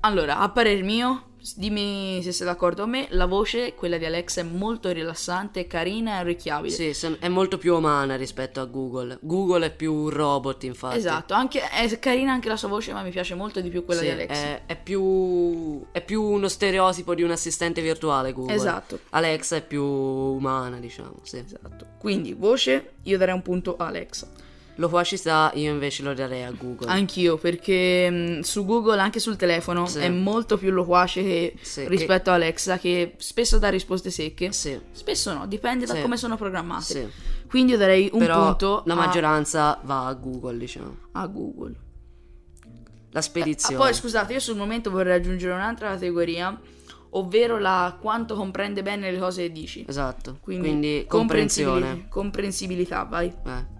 Allora, 0.00 0.38
a 0.38 0.48
parer 0.50 0.82
mio, 0.84 1.24
dimmi 1.56 2.20
se 2.22 2.30
sei 2.32 2.46
d'accordo 2.46 2.82
con 2.82 2.90
me, 2.90 3.06
la 3.10 3.26
voce, 3.26 3.74
quella 3.74 3.98
di 3.98 4.04
Alexa, 4.04 4.40
è 4.40 4.44
molto 4.44 4.90
rilassante, 4.90 5.66
carina 5.66 6.18
e 6.18 6.20
orecchiabile. 6.20 6.92
sì, 6.92 7.16
è 7.18 7.28
molto 7.28 7.58
più 7.58 7.74
umana 7.74 8.16
rispetto 8.16 8.60
a 8.60 8.64
Google. 8.64 9.18
Google 9.20 9.66
è 9.66 9.74
più 9.74 9.92
un 9.92 10.10
robot, 10.10 10.62
infatti. 10.64 10.98
Esatto, 10.98 11.34
anche, 11.34 11.68
è 11.68 11.98
carina 11.98 12.32
anche 12.32 12.48
la 12.48 12.56
sua 12.56 12.68
voce, 12.68 12.92
ma 12.92 13.02
mi 13.02 13.10
piace 13.10 13.34
molto 13.34 13.60
di 13.60 13.70
più 13.70 13.84
quella 13.84 14.00
Sì, 14.00 14.06
di 14.06 14.12
Alexa. 14.12 14.42
È, 14.42 14.62
è 14.66 14.80
più 14.80 15.84
è 15.90 16.00
più 16.00 16.22
uno 16.22 16.48
stereotipo 16.48 17.14
di 17.14 17.22
un 17.22 17.32
assistente 17.32 17.82
virtuale 17.82 18.32
Google. 18.32 18.54
Esatto. 18.54 19.00
Alexa 19.10 19.56
è 19.56 19.62
più 19.62 19.82
umana, 19.82 20.78
diciamo, 20.78 21.16
sì. 21.22 21.38
Esatto. 21.44 21.86
Quindi, 21.98 22.34
voce, 22.34 22.92
io 23.02 23.18
darei 23.18 23.34
un 23.34 23.42
punto 23.42 23.76
a 23.76 23.86
Alexa. 23.86 24.46
Loquacità 24.80 25.50
io 25.54 25.72
invece 25.72 26.04
lo 26.04 26.14
darei 26.14 26.44
a 26.44 26.52
Google. 26.52 26.88
Anch'io, 26.88 27.36
perché 27.36 28.08
mh, 28.08 28.40
su 28.40 28.64
Google, 28.64 29.00
anche 29.00 29.18
sul 29.18 29.34
telefono, 29.36 29.86
Sì. 29.86 29.98
è 29.98 30.08
molto 30.08 30.56
più 30.56 30.70
loquace 30.70 31.20
che- 31.22 31.54
Sì, 31.60 31.88
rispetto 31.88 32.30
a 32.30 32.34
Alexa, 32.34 32.78
che 32.78 33.14
spesso 33.16 33.58
dà 33.58 33.70
risposte 33.70 34.10
secche. 34.10 34.52
Sì. 34.52 34.78
Spesso 34.92 35.32
no, 35.34 35.46
dipende 35.48 35.84
da 35.84 36.00
come 36.00 36.16
sono 36.16 36.36
programmate. 36.36 36.82
Sì. 36.84 37.08
Quindi 37.48 37.72
io 37.72 37.78
darei 37.78 38.08
un 38.12 38.20
Però 38.20 38.44
punto 38.44 38.82
la 38.86 38.92
a- 38.92 38.96
maggioranza 38.96 39.80
va 39.82 40.06
a 40.06 40.14
Google, 40.14 40.58
diciamo. 40.58 40.96
a, 41.12 41.26
Google. 41.26 41.74
La 43.10 43.18
Ah, 43.18 43.22
spedizione. 43.22 43.76
poi 43.78 43.92
scusate, 43.94 44.34
io 44.34 44.38
sul 44.40 44.54
momento 44.56 44.90
vorrei 44.90 45.16
aggiungere 45.16 45.54
un'altra 45.54 45.88
categoria, 45.88 46.56
ovvero 47.10 47.58
la 47.58 47.96
quanto 48.00 48.36
comprende 48.36 48.82
bene 48.82 49.10
le 49.10 49.18
cose 49.18 49.42
che 49.42 49.50
dici. 49.52 49.84
Esatto. 49.88 50.38
Quindi, 50.40 50.68
Quindi, 50.68 51.04
comprensibili- 51.08 51.72
comprensione. 51.74 52.06
comprensibilità, 52.08 53.02
vai. 53.04 53.26
Eh. 53.26 53.76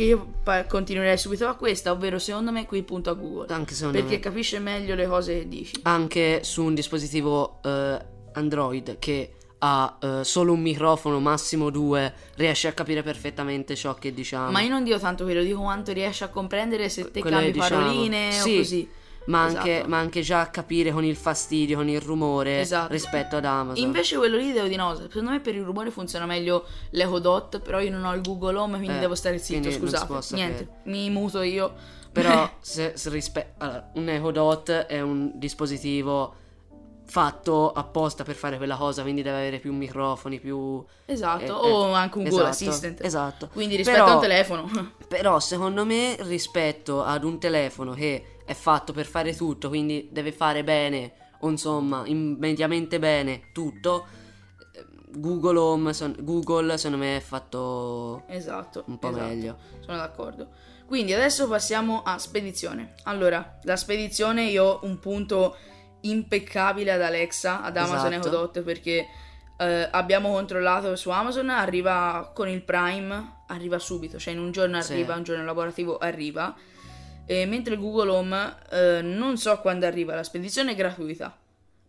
Che 0.00 0.06
io 0.06 0.32
continuerei 0.66 1.18
subito 1.18 1.46
a 1.46 1.56
questa, 1.56 1.90
ovvero 1.92 2.18
secondo 2.18 2.50
me 2.50 2.64
qui 2.64 2.82
punto 2.82 3.10
a 3.10 3.12
Google. 3.12 3.52
Anche 3.52 3.74
secondo 3.74 3.98
perché 3.98 4.14
me. 4.14 4.20
capisce 4.20 4.58
meglio 4.58 4.94
le 4.94 5.06
cose 5.06 5.40
che 5.40 5.46
dici. 5.46 5.78
Anche 5.82 6.42
su 6.42 6.64
un 6.64 6.72
dispositivo 6.72 7.60
eh, 7.62 7.98
Android 8.32 8.98
che 8.98 9.34
ha 9.58 9.98
eh, 10.00 10.24
solo 10.24 10.54
un 10.54 10.60
microfono, 10.60 11.20
massimo 11.20 11.68
due, 11.68 12.14
riesce 12.36 12.66
a 12.66 12.72
capire 12.72 13.02
perfettamente 13.02 13.76
ciò 13.76 13.92
che 13.92 14.14
diciamo. 14.14 14.50
Ma 14.50 14.62
io 14.62 14.70
non 14.70 14.84
dico 14.84 14.98
tanto 14.98 15.24
quello, 15.24 15.42
dico 15.42 15.60
quanto 15.60 15.92
riesci 15.92 16.22
a 16.22 16.28
comprendere 16.28 16.88
se 16.88 17.10
te 17.10 17.20
Quello 17.20 17.36
cambi 17.36 17.52
diciamo. 17.52 17.80
paroline 17.82 18.32
Sì, 18.32 18.54
o 18.54 18.56
così. 18.56 18.88
Ma 19.30 19.42
anche, 19.42 19.74
Esatto. 19.76 19.88
ma 19.88 19.98
anche 19.98 20.20
già 20.22 20.40
a 20.40 20.46
capire 20.48 20.92
con 20.92 21.04
il 21.04 21.14
fastidio, 21.16 21.76
con 21.76 21.88
il 21.88 22.00
rumore 22.00 22.60
Esatto. 22.60 22.92
rispetto 22.92 23.36
ad 23.36 23.44
Amazon. 23.44 23.82
Invece 23.84 24.16
quello 24.16 24.36
lì 24.36 24.52
devo 24.52 24.66
di 24.66 24.76
no, 24.76 24.94
secondo 24.96 25.30
me 25.30 25.40
per 25.40 25.54
il 25.54 25.62
rumore 25.62 25.90
funziona 25.90 26.26
meglio 26.26 26.64
l'Echo 26.90 27.18
Dot, 27.18 27.60
però 27.60 27.80
io 27.80 27.90
non 27.90 28.04
ho 28.04 28.14
il 28.14 28.22
Google 28.22 28.56
Home, 28.58 28.76
quindi 28.78 28.96
Eh, 28.96 29.00
devo 29.00 29.14
stare 29.14 29.38
zitto, 29.38 29.70
scusate. 29.70 30.34
Niente, 30.34 30.68
mi 30.84 31.08
muto 31.10 31.42
io. 31.42 31.72
Però 32.12 32.50
se, 32.60 32.92
se 32.96 33.08
rispe- 33.10 33.54
allora, 33.58 33.88
un 33.94 34.08
Echo 34.08 34.30
Dot 34.32 34.70
è 34.70 35.00
un 35.00 35.30
dispositivo 35.36 36.34
fatto 37.04 37.72
apposta 37.72 38.22
per 38.22 38.36
fare 38.36 38.56
quella 38.56 38.76
cosa, 38.76 39.02
quindi 39.02 39.22
deve 39.22 39.36
avere 39.38 39.58
più 39.58 39.72
microfoni, 39.72 40.38
più... 40.38 40.84
Esatto, 41.06 41.44
eh, 41.44 41.50
o 41.72 41.88
eh, 41.88 41.92
anche 41.94 42.18
un 42.18 42.24
Google 42.24 42.48
esatto, 42.50 42.70
Assistant. 42.70 43.04
Esatto. 43.04 43.48
Quindi 43.52 43.74
rispetto 43.76 43.98
Però- 43.98 44.12
a 44.12 44.14
un 44.14 44.20
telefono. 44.20 44.70
Però 45.08 45.40
secondo 45.40 45.84
me 45.84 46.16
rispetto 46.20 47.02
ad 47.02 47.24
un 47.24 47.38
telefono 47.40 47.94
che 47.94 48.38
è 48.50 48.54
fatto 48.54 48.92
per 48.92 49.06
fare 49.06 49.32
tutto, 49.36 49.68
quindi 49.68 50.08
deve 50.10 50.32
fare 50.32 50.64
bene, 50.64 51.12
o 51.42 51.48
insomma, 51.48 52.02
in- 52.06 52.36
mediamente 52.36 52.98
bene 52.98 53.50
tutto, 53.52 54.06
Google 55.12 55.56
Home, 55.58 55.92
son- 55.92 56.16
Google 56.18 56.76
secondo 56.76 57.04
me 57.04 57.16
è 57.16 57.20
fatto 57.20 58.24
Esatto. 58.26 58.82
un 58.88 58.98
po' 58.98 59.10
esatto. 59.10 59.24
meglio. 59.24 59.56
Sono 59.80 59.96
d'accordo. 59.98 60.48
Quindi 60.86 61.12
adesso 61.12 61.46
passiamo 61.46 62.02
a 62.02 62.18
spedizione. 62.18 62.94
Allora, 63.04 63.60
la 63.62 63.76
spedizione 63.76 64.42
io 64.46 64.64
ho 64.64 64.80
un 64.82 64.98
punto 64.98 65.56
impeccabile 66.00 66.90
ad 66.90 67.02
Alexa, 67.02 67.62
ad 67.62 67.76
Amazon 67.76 68.12
Esatto. 68.14 68.28
Echo 68.28 68.36
Dot 68.36 68.62
perché 68.62 69.06
eh, 69.58 69.88
abbiamo 69.92 70.32
controllato 70.32 70.96
su 70.96 71.10
Amazon, 71.10 71.50
arriva 71.50 72.32
con 72.34 72.48
il 72.48 72.62
Prime, 72.64 73.42
arriva 73.46 73.78
subito, 73.78 74.18
cioè 74.18 74.32
in 74.32 74.40
un 74.40 74.50
giorno 74.50 74.80
Sì. 74.82 74.92
arriva, 74.94 75.14
un 75.14 75.22
giorno 75.22 75.44
lavorativo 75.44 75.98
arriva. 75.98 76.52
E 77.30 77.46
mentre 77.46 77.74
il 77.74 77.80
Google 77.80 78.10
Home 78.10 78.54
eh, 78.72 79.02
non 79.02 79.36
so 79.38 79.58
quando 79.60 79.86
arriva, 79.86 80.14
la 80.16 80.24
spedizione 80.24 80.72
è 80.72 80.74
gratuita. 80.74 81.36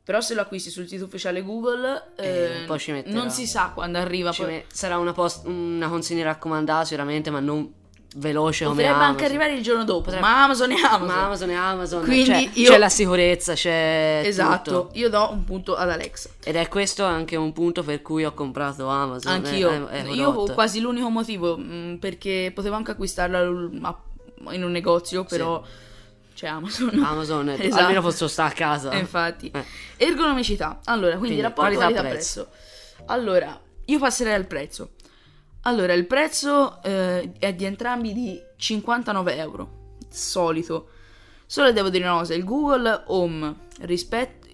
Però 0.03 0.19
se 0.21 0.33
lo 0.36 0.41
acquisti 0.41 0.69
sul 0.69 0.88
sito 0.88 1.05
ufficiale 1.05 1.41
Google 1.43 2.12
Eh, 2.15 2.65
eh, 2.65 3.03
non 3.05 3.29
si 3.31 3.48
sa 3.48 3.71
quando 3.74 3.98
arriva. 3.98 4.31
Poi- 4.31 4.63
sarà 4.67 4.98
una, 4.98 5.13
post- 5.13 5.45
una 5.48 5.88
consegna 5.89 6.24
raccomandata 6.25 6.86
sicuramente, 6.86 7.29
ma 7.31 7.39
non 7.39 7.71
veloce 8.17 8.65
come 8.65 8.81
Potrebbe 8.83 9.03
anche 9.03 9.25
arrivare 9.25 9.53
il 9.53 9.63
giorno 9.63 9.83
dopo, 9.86 10.01
Potrebbe- 10.01 10.21
ma 10.21 10.43
Amazon 10.43 10.71
è 10.71 10.75
Amazon. 10.75 11.05
Ma 11.07 11.24
Amazon 11.25 11.50
è 11.50 11.53
Amazon. 11.53 12.03
Quindi 12.03 12.25
Cioè, 12.25 12.50
io- 12.53 12.69
c'è 12.71 12.77
la 12.77 12.89
sicurezza, 12.89 13.53
c'è 13.53 14.21
Esatto, 14.25 14.81
tutto. 14.88 15.00
io 15.00 15.10
do 15.10 15.29
un 15.31 15.43
punto 15.43 15.75
ad 15.75 15.89
Alexa. 15.89 16.29
Ed 16.43 16.55
è 16.55 16.67
questo 16.67 17.03
anche 17.05 17.36
un 17.36 17.53
punto 17.53 17.83
per 17.83 18.01
cui 18.01 18.25
ho 18.25 18.33
comprato 18.33 18.88
Amazon. 18.88 19.31
Anch'io. 19.31 19.88
È- 19.88 20.01
è- 20.01 20.03
è 20.05 20.10
io 20.10 20.29
ho 20.29 20.51
quasi 20.53 20.81
l'unico 20.81 21.10
motivo, 21.10 21.57
mh, 21.57 21.98
perché 22.00 22.51
potevo 22.53 22.75
anche 22.75 22.91
acquistarla 22.91 23.39
a- 23.88 23.98
in 24.50 24.63
un 24.63 24.71
negozio, 24.71 25.24
però 25.24 25.63
c'è 26.33 26.48
Amazon. 26.48 27.03
Amazon, 27.03 27.50
eh, 27.50 27.65
Esatto. 27.65 27.81
almeno 27.81 28.01
posso 28.01 28.27
stare 28.27 28.50
a 28.51 28.55
casa. 28.55 28.91
Eh, 28.91 29.00
infatti. 29.00 29.51
Eh. 29.53 29.63
Ergonomicità. 29.98 30.79
Allora, 30.86 31.17
quindi, 31.17 31.36
Quindi, 31.36 31.41
rapporto 31.41 31.75
qualità-prezzo. 31.75 32.48
qualità-prezzo. 32.50 33.12
Allora, 33.13 33.62
io 33.86 34.00
passerei 34.00 34.33
al 34.33 34.48
prezzo. 34.48 34.91
Allora, 35.62 35.93
il 35.93 36.07
prezzo 36.07 36.81
eh, 36.81 37.33
è 37.38 37.53
di 37.53 37.65
entrambi 37.65 38.13
di 38.13 38.41
59 38.55 39.36
euro. 39.38 39.95
Solito. 40.10 40.89
Solo 41.45 41.71
devo 41.71 41.89
dire 41.89 42.05
una 42.05 42.17
cosa, 42.17 42.33
il 42.33 42.43
Google 42.43 43.03
Home 43.07 43.55
rispetto... 43.81 44.48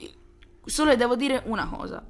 Solo 0.66 0.96
devo 0.96 1.16
dire 1.16 1.44
una 1.46 1.70
cosa. 1.70 2.04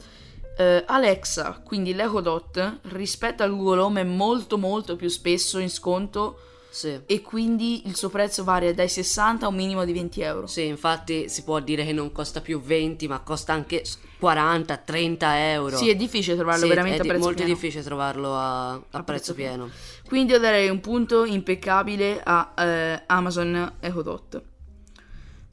Eh, 0.57 0.83
Alexa, 0.87 1.61
quindi 1.63 1.93
l'Echo 1.93 2.21
Dot, 2.21 2.79
rispetto 2.83 3.43
al 3.43 3.51
Google 3.51 3.81
Home 3.81 4.01
è 4.01 4.03
molto 4.03 4.57
molto 4.57 4.95
più 4.95 5.09
spesso 5.09 5.59
in 5.59 5.69
sconto 5.69 6.39
Sì. 6.77 6.99
e 7.07 7.21
quindi 7.23 7.87
il 7.87 7.95
suo 7.95 8.09
prezzo 8.09 8.43
varia 8.43 8.71
dai 8.71 8.87
60 8.87 9.47
a 9.47 9.49
un 9.49 9.55
minimo 9.55 9.83
di 9.83 9.93
20 9.93 10.21
euro. 10.21 10.45
Sì, 10.45 10.65
infatti 10.67 11.27
si 11.27 11.43
può 11.43 11.59
dire 11.59 11.83
che 11.83 11.91
non 11.91 12.11
costa 12.11 12.39
più 12.39 12.61
20, 12.61 13.07
ma 13.07 13.21
costa 13.21 13.51
anche 13.53 13.83
40, 14.19 14.77
30 14.77 15.51
euro. 15.51 15.75
Sì, 15.75 15.89
è 15.89 15.95
difficile 15.95 16.35
trovarlo 16.35 16.61
Sì, 16.61 16.69
veramente 16.69 16.97
è 16.97 17.01
a 17.01 17.03
prezzo 17.05 17.23
molto 17.23 17.43
pieno. 17.43 17.53
difficile 17.53 17.83
trovarlo 17.83 18.35
a, 18.35 18.73
a 18.73 18.79
prezzo 18.79 19.03
prezzo 19.03 19.33
pieno. 19.33 19.69
Quindi 20.07 20.33
io 20.33 20.39
darei 20.39 20.69
un 20.69 20.79
punto 20.79 21.25
impeccabile 21.25 22.21
a 22.23 22.53
eh, 22.55 23.03
Amazon 23.07 23.73
Echo 23.79 24.03
Dot. 24.03 24.41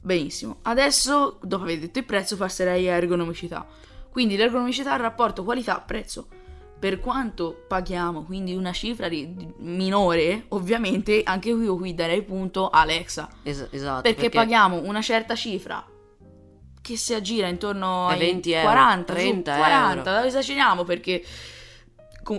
Benissimo. 0.01 0.59
Adesso, 0.61 1.39
dopo 1.41 1.63
aver 1.63 1.79
detto 1.79 1.97
il 1.97 2.05
prezzo, 2.05 2.37
passerei 2.37 2.87
a 2.87 2.93
ergonomicità. 2.93 3.65
Quindi 4.11 4.37
l'ergonomicità 4.37 4.91
è 4.91 4.93
il 4.93 5.01
rapporto 5.01 5.43
qualità-prezzo. 5.43 6.27
Per 6.77 6.99
quanto 6.99 7.63
paghiamo 7.67 8.23
quindi 8.23 8.53
una 8.53 8.71
cifra 8.73 9.07
di- 9.07 9.33
di- 9.33 9.53
minore, 9.59 10.45
ovviamente 10.49 11.21
anche 11.23 11.53
qui 11.53 11.63
io 11.63 11.77
qui 11.77 11.93
darei 11.93 12.21
punto 12.21 12.67
a 12.69 12.81
Alexa. 12.81 13.29
Es- 13.43 13.67
esatto. 13.71 14.01
Perché, 14.01 14.29
paghiamo 14.29 14.81
una 14.83 15.01
certa 15.01 15.35
cifra 15.35 15.83
che 16.81 16.97
si 16.97 17.13
aggira 17.15 17.47
intorno 17.47 18.07
Ai 18.07 18.13
ai 18.13 18.19
20 18.19 18.51
euro, 18.51 18.67
40, 18.67 19.13
su, 19.13 19.19
30 19.19 19.55
40, 19.55 20.15
euro. 20.17 20.27
esageriamo 20.27 20.83
perché 20.83 21.23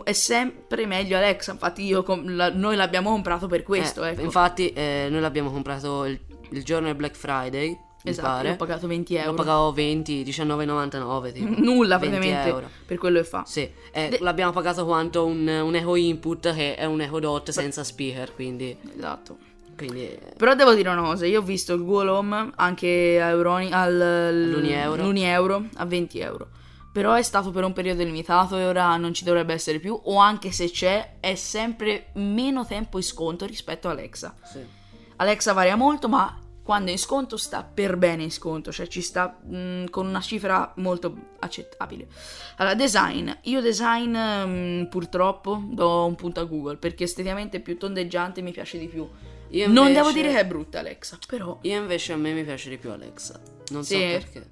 è 0.05 0.13
sempre 0.13 0.87
meglio 0.87 1.17
Alexa, 1.17 1.53
infatti 1.53 1.83
io 1.85 2.05
la- 2.27 2.53
noi 2.53 2.77
l'abbiamo 2.77 3.11
comprato 3.11 3.47
per 3.49 3.63
questo, 3.65 4.05
Eh, 4.05 4.11
ecco. 4.11 4.21
Infatti, 4.21 4.73
eh, 4.73 5.09
noi 5.11 5.21
l'abbiamo 5.21 5.51
comprato 5.51 6.05
il, 6.05 6.21
il 6.51 6.63
giorno 6.65 6.87
del 6.87 6.97
Black 6.97 7.17
Friday. 7.17 7.77
Esatto, 8.11 8.27
pare. 8.29 8.51
ho 8.51 8.57
pagato 8.57 8.87
20 8.87 9.15
Lo 9.15 9.21
euro. 9.21 9.35
pagavo 9.35 9.73
20, 9.73 10.23
19,99. 10.25 11.33
Tipo. 11.33 11.49
Nulla 11.61 11.99
20 11.99 12.17
praticamente 12.17 12.49
euro. 12.49 12.71
per 12.87 12.99
quello 12.99 13.19
che 13.19 13.25
fa. 13.25 13.45
Sì, 13.47 13.71
eh, 13.93 14.09
De- 14.11 14.19
l'abbiamo 14.21 14.53
pagato 14.53 14.85
quanto 14.85 15.25
un, 15.27 15.47
un 15.47 15.75
Echo 15.75 15.95
Input 15.97 16.55
che 16.55 16.75
è 16.75 16.85
un 16.85 17.01
Echo 17.01 17.21
Dot 17.21 17.51
senza 17.51 17.83
speaker, 17.85 18.35
quindi... 18.35 18.77
Esatto. 18.97 19.37
quindi 19.77 20.19
Però 20.37 20.55
devo 20.55 20.75
dire 20.75 20.89
una 20.89 21.03
cosa, 21.03 21.27
io 21.27 21.41
ho 21.41 21.43
visto 21.45 21.75
il 21.75 21.85
Google 21.85 22.09
Home 22.11 22.51
anche 22.57 23.21
a 23.21 23.29
Euroni, 23.29 23.71
al 23.73 24.01
All'Unieuro. 24.01 25.03
l'Unieuro 25.03 25.65
a 25.75 25.85
20 25.85 26.19
euro. 26.21 26.49
Però 26.93 27.13
è 27.13 27.23
stato 27.23 27.51
per 27.51 27.63
un 27.63 27.75
periodo 27.75 28.03
limitato 28.03 28.57
e 28.57 28.65
ora 28.65 28.97
non 28.97 29.13
ci 29.13 29.23
dovrebbe 29.25 29.53
essere 29.53 29.79
più, 29.81 30.01
o 30.05 30.17
anche 30.17 30.51
se 30.51 30.71
c'è, 30.71 31.17
è 31.21 31.35
sempre 31.35 32.07
meno 32.15 32.65
tempo 32.65 32.97
in 32.97 33.03
sconto 33.03 33.45
rispetto 33.45 33.89
a 33.89 33.91
Alexa. 33.91 34.35
sì. 34.51 34.61
Alexa 35.19 35.53
varia 35.55 35.77
molto, 35.77 36.09
ma 36.09 36.39
quando 36.67 36.89
è 36.89 36.93
in 36.93 36.99
sconto 36.99 37.37
sta 37.37 37.63
per 37.63 37.97
bene 37.97 38.25
in 38.25 38.33
sconto, 38.33 38.73
cioè 38.73 38.89
ci 38.89 39.01
sta 39.01 39.29
mh, 39.41 39.85
con 39.89 40.05
una 40.05 40.21
cifra 40.21 40.73
molto 40.79 41.17
accettabile. 41.39 42.09
Allora, 42.57 42.75
design. 42.75 43.31
Io 43.43 43.61
design 43.61 44.17
mh, 44.17 44.89
purtroppo 44.91 45.63
do 45.71 46.05
un 46.07 46.17
punto 46.17 46.41
a 46.41 46.45
Google 46.45 46.77
perché 46.77 47.05
esteticamente 47.05 47.59
è 47.59 47.61
più 47.61 47.79
tondeggiante 47.79 48.41
e 48.41 48.43
mi 48.43 48.51
piace 48.51 48.79
di 48.79 48.89
più. 48.89 49.09
Io 49.51 49.67
Non 49.69 49.87
invece- 49.87 49.93
devo 49.93 50.11
dire 50.11 50.33
che 50.33 50.41
è 50.41 50.45
brutta 50.45 50.81
Alexa, 50.81 51.19
però 51.29 51.57
Io 51.63 51.79
invece 51.79 52.13
a 52.15 52.17
me 52.17 52.33
mi 52.33 52.43
piace 52.43 52.69
di 52.69 52.79
più 52.79 52.91
Alexa. 52.91 53.41
Non 53.69 53.85
so 53.85 53.95
Sì. 53.95 54.01
perché. 54.01 54.51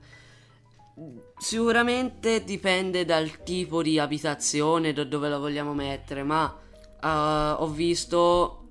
Sicuramente 1.38 2.44
dipende 2.44 3.04
dal 3.04 3.42
tipo 3.42 3.82
di 3.82 3.98
abitazione, 3.98 4.92
da 4.92 5.02
dove 5.02 5.28
la 5.28 5.38
vogliamo 5.38 5.74
mettere, 5.74 6.22
ma 6.22 6.56
eh, 7.02 7.08
ho 7.58 7.66
visto 7.66 8.68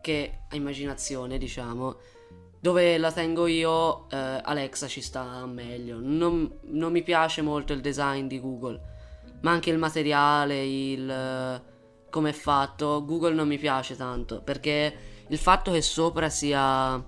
che 0.00 0.38
a 0.48 0.56
immaginazione, 0.56 1.36
diciamo, 1.36 1.96
dove 2.62 2.96
la 2.96 3.10
tengo 3.10 3.48
io, 3.48 4.08
eh, 4.08 4.16
Alexa 4.16 4.86
ci 4.86 5.00
sta 5.00 5.44
meglio. 5.46 5.98
Non, 6.00 6.48
non 6.66 6.92
mi 6.92 7.02
piace 7.02 7.42
molto 7.42 7.72
il 7.72 7.80
design 7.80 8.28
di 8.28 8.38
Google, 8.38 8.80
ma 9.40 9.50
anche 9.50 9.70
il 9.70 9.78
materiale, 9.78 10.64
il 10.64 11.10
eh, 11.10 11.62
come 12.08 12.30
è 12.30 12.32
fatto. 12.32 13.04
Google 13.04 13.34
non 13.34 13.48
mi 13.48 13.58
piace 13.58 13.96
tanto 13.96 14.42
perché 14.42 14.94
il 15.26 15.38
fatto 15.38 15.72
che 15.72 15.82
sopra 15.82 16.28
sia 16.28 17.02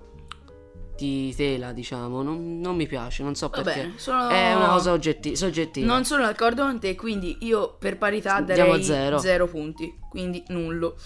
di 0.97 1.33
tela, 1.35 1.71
diciamo, 1.71 2.21
non, 2.21 2.59
non 2.59 2.75
mi 2.75 2.85
piace, 2.85 3.23
non 3.23 3.35
so 3.35 3.47
Va 3.47 3.61
perché. 3.61 3.93
sono- 3.95 4.27
È 4.27 4.53
una 4.55 4.67
cosa 4.67 4.91
oggetti- 4.91 5.37
soggettiva. 5.37 5.85
non 5.85 6.03
sono 6.03 6.23
d'accordo 6.23 6.63
con 6.63 6.79
te, 6.81 6.95
quindi 6.95 7.37
io 7.41 7.75
per 7.79 7.97
parità 7.97 8.41
darei 8.41 8.83
zero. 8.83 9.17
0 9.19 9.47
punti, 9.47 9.97
quindi 10.09 10.43
nullo. 10.49 10.97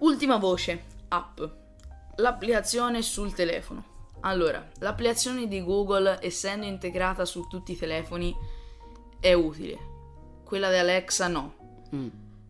Ultima 0.00 0.36
voce, 0.36 0.82
app. 1.08 1.40
L'applicazione 2.16 3.02
sul 3.02 3.34
telefono. 3.34 3.94
Allora, 4.20 4.66
l'applicazione 4.78 5.46
di 5.46 5.62
Google, 5.62 6.18
essendo 6.20 6.66
integrata 6.66 7.24
su 7.24 7.46
tutti 7.48 7.72
i 7.72 7.76
telefoni, 7.76 8.34
è 9.20 9.32
utile. 9.32 9.78
Quella 10.44 10.70
di 10.70 10.76
Alexa 10.76 11.28
no. 11.28 11.54
Mm. 11.94 12.08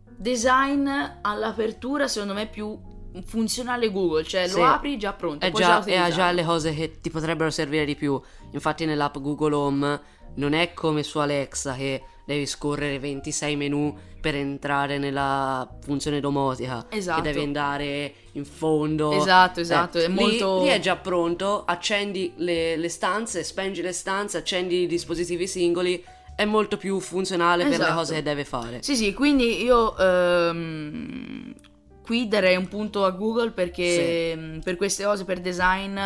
Design 0.08 0.88
all'apertura 1.22 2.08
secondo 2.08 2.34
me 2.34 2.42
è 2.42 2.50
più 2.50 2.78
funzionale 3.24 3.90
Google, 3.90 4.24
cioè 4.24 4.46
Sì. 4.48 4.56
lo 4.56 4.64
apri 4.64 4.98
già 4.98 5.12
pronto, 5.12 5.44
È 5.44 5.50
già, 5.50 5.80
già 5.80 5.84
e 5.84 5.96
ha 5.96 6.10
già 6.10 6.30
le 6.32 6.44
cose 6.44 6.74
che 6.74 7.00
ti 7.00 7.10
potrebbero 7.10 7.50
servire 7.50 7.84
di 7.84 7.94
più. 7.94 8.20
Infatti, 8.52 8.84
nell'app 8.84 9.18
Google 9.18 9.54
Home 9.54 10.00
non 10.36 10.52
è 10.52 10.72
come 10.74 11.02
su 11.02 11.18
Alexa 11.18 11.74
che 11.74 12.02
devi 12.26 12.44
scorrere 12.44 12.98
26 12.98 13.56
menu 13.56 13.96
per 14.20 14.34
entrare 14.34 14.98
nella 14.98 15.66
funzione 15.80 16.18
domotica. 16.20 16.86
Esatto. 16.90 17.22
Che 17.22 17.28
devi 17.32 17.44
andare 17.44 18.12
in 18.32 18.44
fondo. 18.44 19.12
Esatto, 19.12 19.60
esatto, 19.60 19.98
è 19.98 20.08
lì- 20.08 20.12
molto- 20.14 20.62
Lì 20.62 20.68
è 20.68 20.80
già 20.80 20.96
pronto. 20.96 21.64
Accendi 21.64 22.32
le, 22.36 22.76
le 22.76 22.88
stanze, 22.88 23.44
spengi 23.44 23.80
le 23.80 23.92
stanze, 23.92 24.38
accendi 24.38 24.82
i 24.82 24.86
dispositivi 24.86 25.46
singoli. 25.46 26.04
È 26.34 26.44
molto 26.44 26.76
più 26.76 26.98
funzionale 27.00 27.62
per 27.62 27.78
le 27.78 27.84
Esatto. 27.84 27.94
cose 27.94 28.14
che 28.16 28.22
deve 28.22 28.44
fare. 28.44 28.82
Sì, 28.82 28.96
sì, 28.96 29.14
quindi 29.14 29.62
io 29.62 29.96
ehm, 29.96 31.54
qui 32.02 32.26
darei 32.28 32.56
un 32.56 32.66
punto 32.68 33.04
a 33.04 33.10
Google 33.10 33.52
perché 33.52 34.34
mm, 34.36 34.58
per 34.58 34.76
queste 34.76 35.04
cose, 35.04 35.24
per 35.24 35.40
design, 35.40 35.96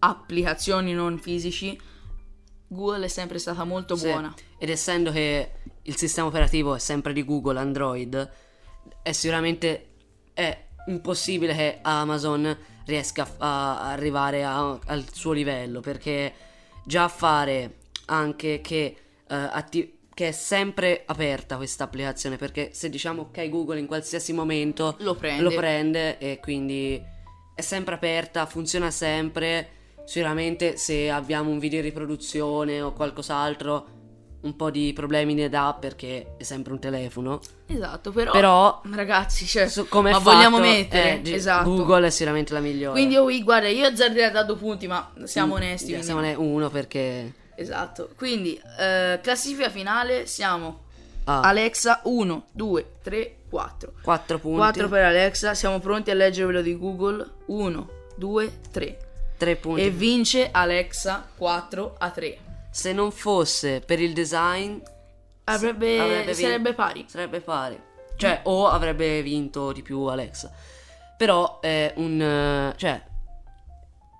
applicazioni 0.00 0.92
non 0.92 1.18
fisici, 1.18 1.78
Google 2.74 3.04
è 3.06 3.08
sempre 3.08 3.38
stata 3.38 3.64
molto 3.64 3.96
Sì. 3.96 4.06
buona. 4.08 4.34
Ed 4.58 4.68
essendo 4.70 5.10
che 5.12 5.50
il 5.82 5.96
sistema 5.96 6.26
operativo 6.26 6.74
è 6.74 6.78
sempre 6.78 7.12
di 7.12 7.24
Google, 7.24 7.58
Android, 7.58 8.30
è 9.02 9.12
sicuramente 9.12 9.88
è 10.34 10.66
impossibile 10.88 11.54
che 11.54 11.78
Amazon 11.82 12.56
riesca 12.86 13.26
a, 13.38 13.90
arrivare 13.92 14.44
a- 14.44 14.78
al 14.86 15.04
suo 15.12 15.32
livello, 15.32 15.80
perché 15.80 16.32
già 16.84 17.08
fare 17.08 17.76
anche 18.06 18.60
che, 18.60 18.84
eh, 19.26 19.34
atti- 19.34 19.98
che 20.12 20.28
è 20.28 20.32
sempre 20.32 21.02
aperta 21.06 21.56
questa 21.56 21.84
applicazione, 21.84 22.36
perché 22.36 22.70
se 22.72 22.90
diciamo 22.90 23.22
ok 23.22 23.48
Google 23.48 23.78
in 23.78 23.86
qualsiasi 23.86 24.32
momento 24.32 24.96
Lo 24.98 25.14
prende. 25.14 25.42
lo 25.42 25.50
prende 25.54 26.18
e 26.18 26.38
quindi 26.40 27.02
è 27.54 27.60
sempre 27.62 27.94
aperta, 27.94 28.44
funziona 28.46 28.90
sempre. 28.90 29.68
Sicuramente 30.04 30.76
se 30.76 31.10
abbiamo 31.10 31.50
un 31.50 31.58
video 31.58 31.80
di 31.80 31.88
riproduzione 31.88 32.80
o 32.80 32.92
qualcos'altro, 32.92 33.86
un 34.42 34.56
po' 34.56 34.70
di 34.70 34.92
problemi 34.94 35.32
ne 35.34 35.48
dà 35.48 35.74
perché 35.78 36.34
è 36.36 36.42
sempre 36.42 36.72
un 36.74 36.78
telefono. 36.78 37.40
Esatto, 37.66 38.12
però, 38.12 38.30
Però, 38.30 38.82
ragazzi, 38.92 39.46
cioè, 39.46 39.68
So- 39.68 39.86
come 39.86 40.10
ma 40.10 40.18
vogliamo 40.18 40.58
fatto, 40.58 40.68
mettere, 40.68 41.22
eh, 41.22 41.32
esatto. 41.32 41.70
Google 41.70 42.06
è 42.08 42.10
sicuramente 42.10 42.52
la 42.52 42.60
migliore. 42.60 42.92
Quindi 42.92 43.16
qui, 43.16 43.42
guarda, 43.42 43.68
io 43.68 43.86
azzarderei 43.86 44.24
a 44.24 44.30
dare 44.30 44.46
due 44.46 44.56
punti, 44.56 44.86
ma 44.86 45.10
siamo 45.24 45.54
onesti. 45.54 45.86
Quindi- 45.86 46.04
siamo 46.04 46.20
ne- 46.20 46.34
uno 46.34 46.68
perché 46.68 47.32
Esatto, 47.56 48.10
quindi 48.16 48.60
eh, 48.80 49.20
classifica 49.22 49.70
finale 49.70 50.26
siamo 50.26 50.80
ah, 51.24 51.40
Alexa 51.42 52.00
1, 52.04 52.46
2, 52.50 52.96
3, 53.00 53.36
4. 53.48 53.92
4 54.02 54.38
punti, 54.40 54.56
4 54.58 54.88
per 54.88 55.04
Alexa, 55.04 55.54
siamo 55.54 55.78
pronti 55.78 56.10
a 56.10 56.14
leggere 56.14 56.46
quello 56.46 56.60
di 56.62 56.76
Google. 56.76 57.24
1, 57.46 57.88
2, 58.16 58.52
3. 58.72 58.98
3 59.36 59.56
punti. 59.56 59.82
E 59.82 59.90
vince 59.90 60.48
Alexa 60.50 61.26
4 61.36 61.96
a 61.98 62.10
3. 62.10 62.38
Se 62.70 62.92
non 62.92 63.10
fosse 63.10 63.80
per 63.80 64.00
il 64.00 64.12
design 64.12 64.78
Avrebbe, 65.44 66.00
avrebbe 66.00 66.32
vin- 66.32 66.34
sarebbe 66.34 66.72
pari. 66.72 67.04
Sarebbe 67.08 67.40
pari. 67.40 67.80
Cioè, 68.16 68.40
o 68.44 68.68
avrebbe 68.68 69.22
vinto 69.22 69.72
di 69.72 69.82
più 69.82 70.02
Alexa. 70.02 70.50
Però 71.16 71.60
è 71.60 71.92
un... 71.96 72.20
eh, 72.20 72.74
cioè... 72.76 73.02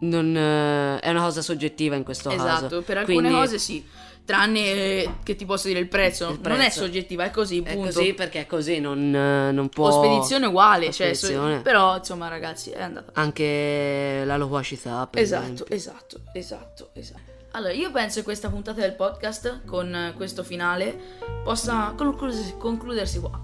Non, 0.01 0.37
eh, 0.37 0.99
è 1.01 1.09
una 1.09 1.23
cosa 1.23 1.41
soggettiva 1.41 1.97
in 1.97 2.05
questo 2.05 2.29
caso. 2.29 2.45
Esatto, 2.45 2.83
per 2.83 2.99
alcune 2.99 3.17
Quindi 3.17 3.35
cose 3.35 3.59
sì. 3.59 3.87
Tranne 4.25 4.59
eh, 4.61 5.11
che 5.23 5.37
ti 5.37 5.45
posso 5.45 5.69
dire 5.69 5.81
il 5.81 5.89
prezzo. 5.89 6.31
Il 6.31 6.39
Non 6.43 6.53
è 6.53 6.57
prezzo. 6.57 6.81
soggettiva, 6.85 7.25
è 7.25 7.31
così, 7.31 7.61
È 7.63 7.73
punto. 7.75 7.93
così 7.93 8.15
perché 8.15 8.41
è 8.41 8.47
così, 8.47 8.81
non, 8.81 9.15
eh, 9.15 9.53
non 9.53 9.69
può... 9.69 9.89
O 9.89 10.03
spedizione 10.03 10.47
uguale, 10.47 10.91
cioè, 10.93 11.13
so- 11.13 11.61
però 11.63 11.97
insomma 11.99 12.29
ragazzi 12.29 12.71
è 12.71 12.81
andata. 12.83 13.13
Anche 13.21 14.23
la 14.25 14.37
loquacità, 14.39 15.07
per 15.07 15.21
Esatto, 15.21 15.43
esempio. 15.45 15.67
esatto, 15.69 16.21
esatto, 16.33 16.89
esatto. 16.95 17.33
Allora, 17.53 17.73
io 17.73 17.91
penso 17.93 18.19
che 18.19 18.25
questa 18.25 18.49
puntata 18.49 18.81
del 18.81 18.95
podcast, 18.95 19.61
con 19.67 19.95
eh, 19.95 20.15
questo 20.17 20.43
finale, 20.43 20.99
possa 21.45 21.93
concludersi, 21.97 22.55
concludersi 22.59 23.21
qua. 23.21 23.41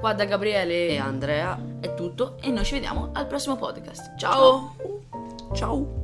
Qua 0.00 0.12
da 0.12 0.24
Gabriele 0.24 0.88
E 0.88 0.98
Andrea, 0.98 1.58
è 1.80 1.94
tutto 1.94 2.36
e 2.40 2.50
noi 2.50 2.64
ci 2.64 2.72
vediamo 2.74 3.10
al 3.12 3.26
prossimo 3.26 3.56
podcast. 3.56 4.16
Ciao. 4.16 4.74
ciao! 5.54 6.03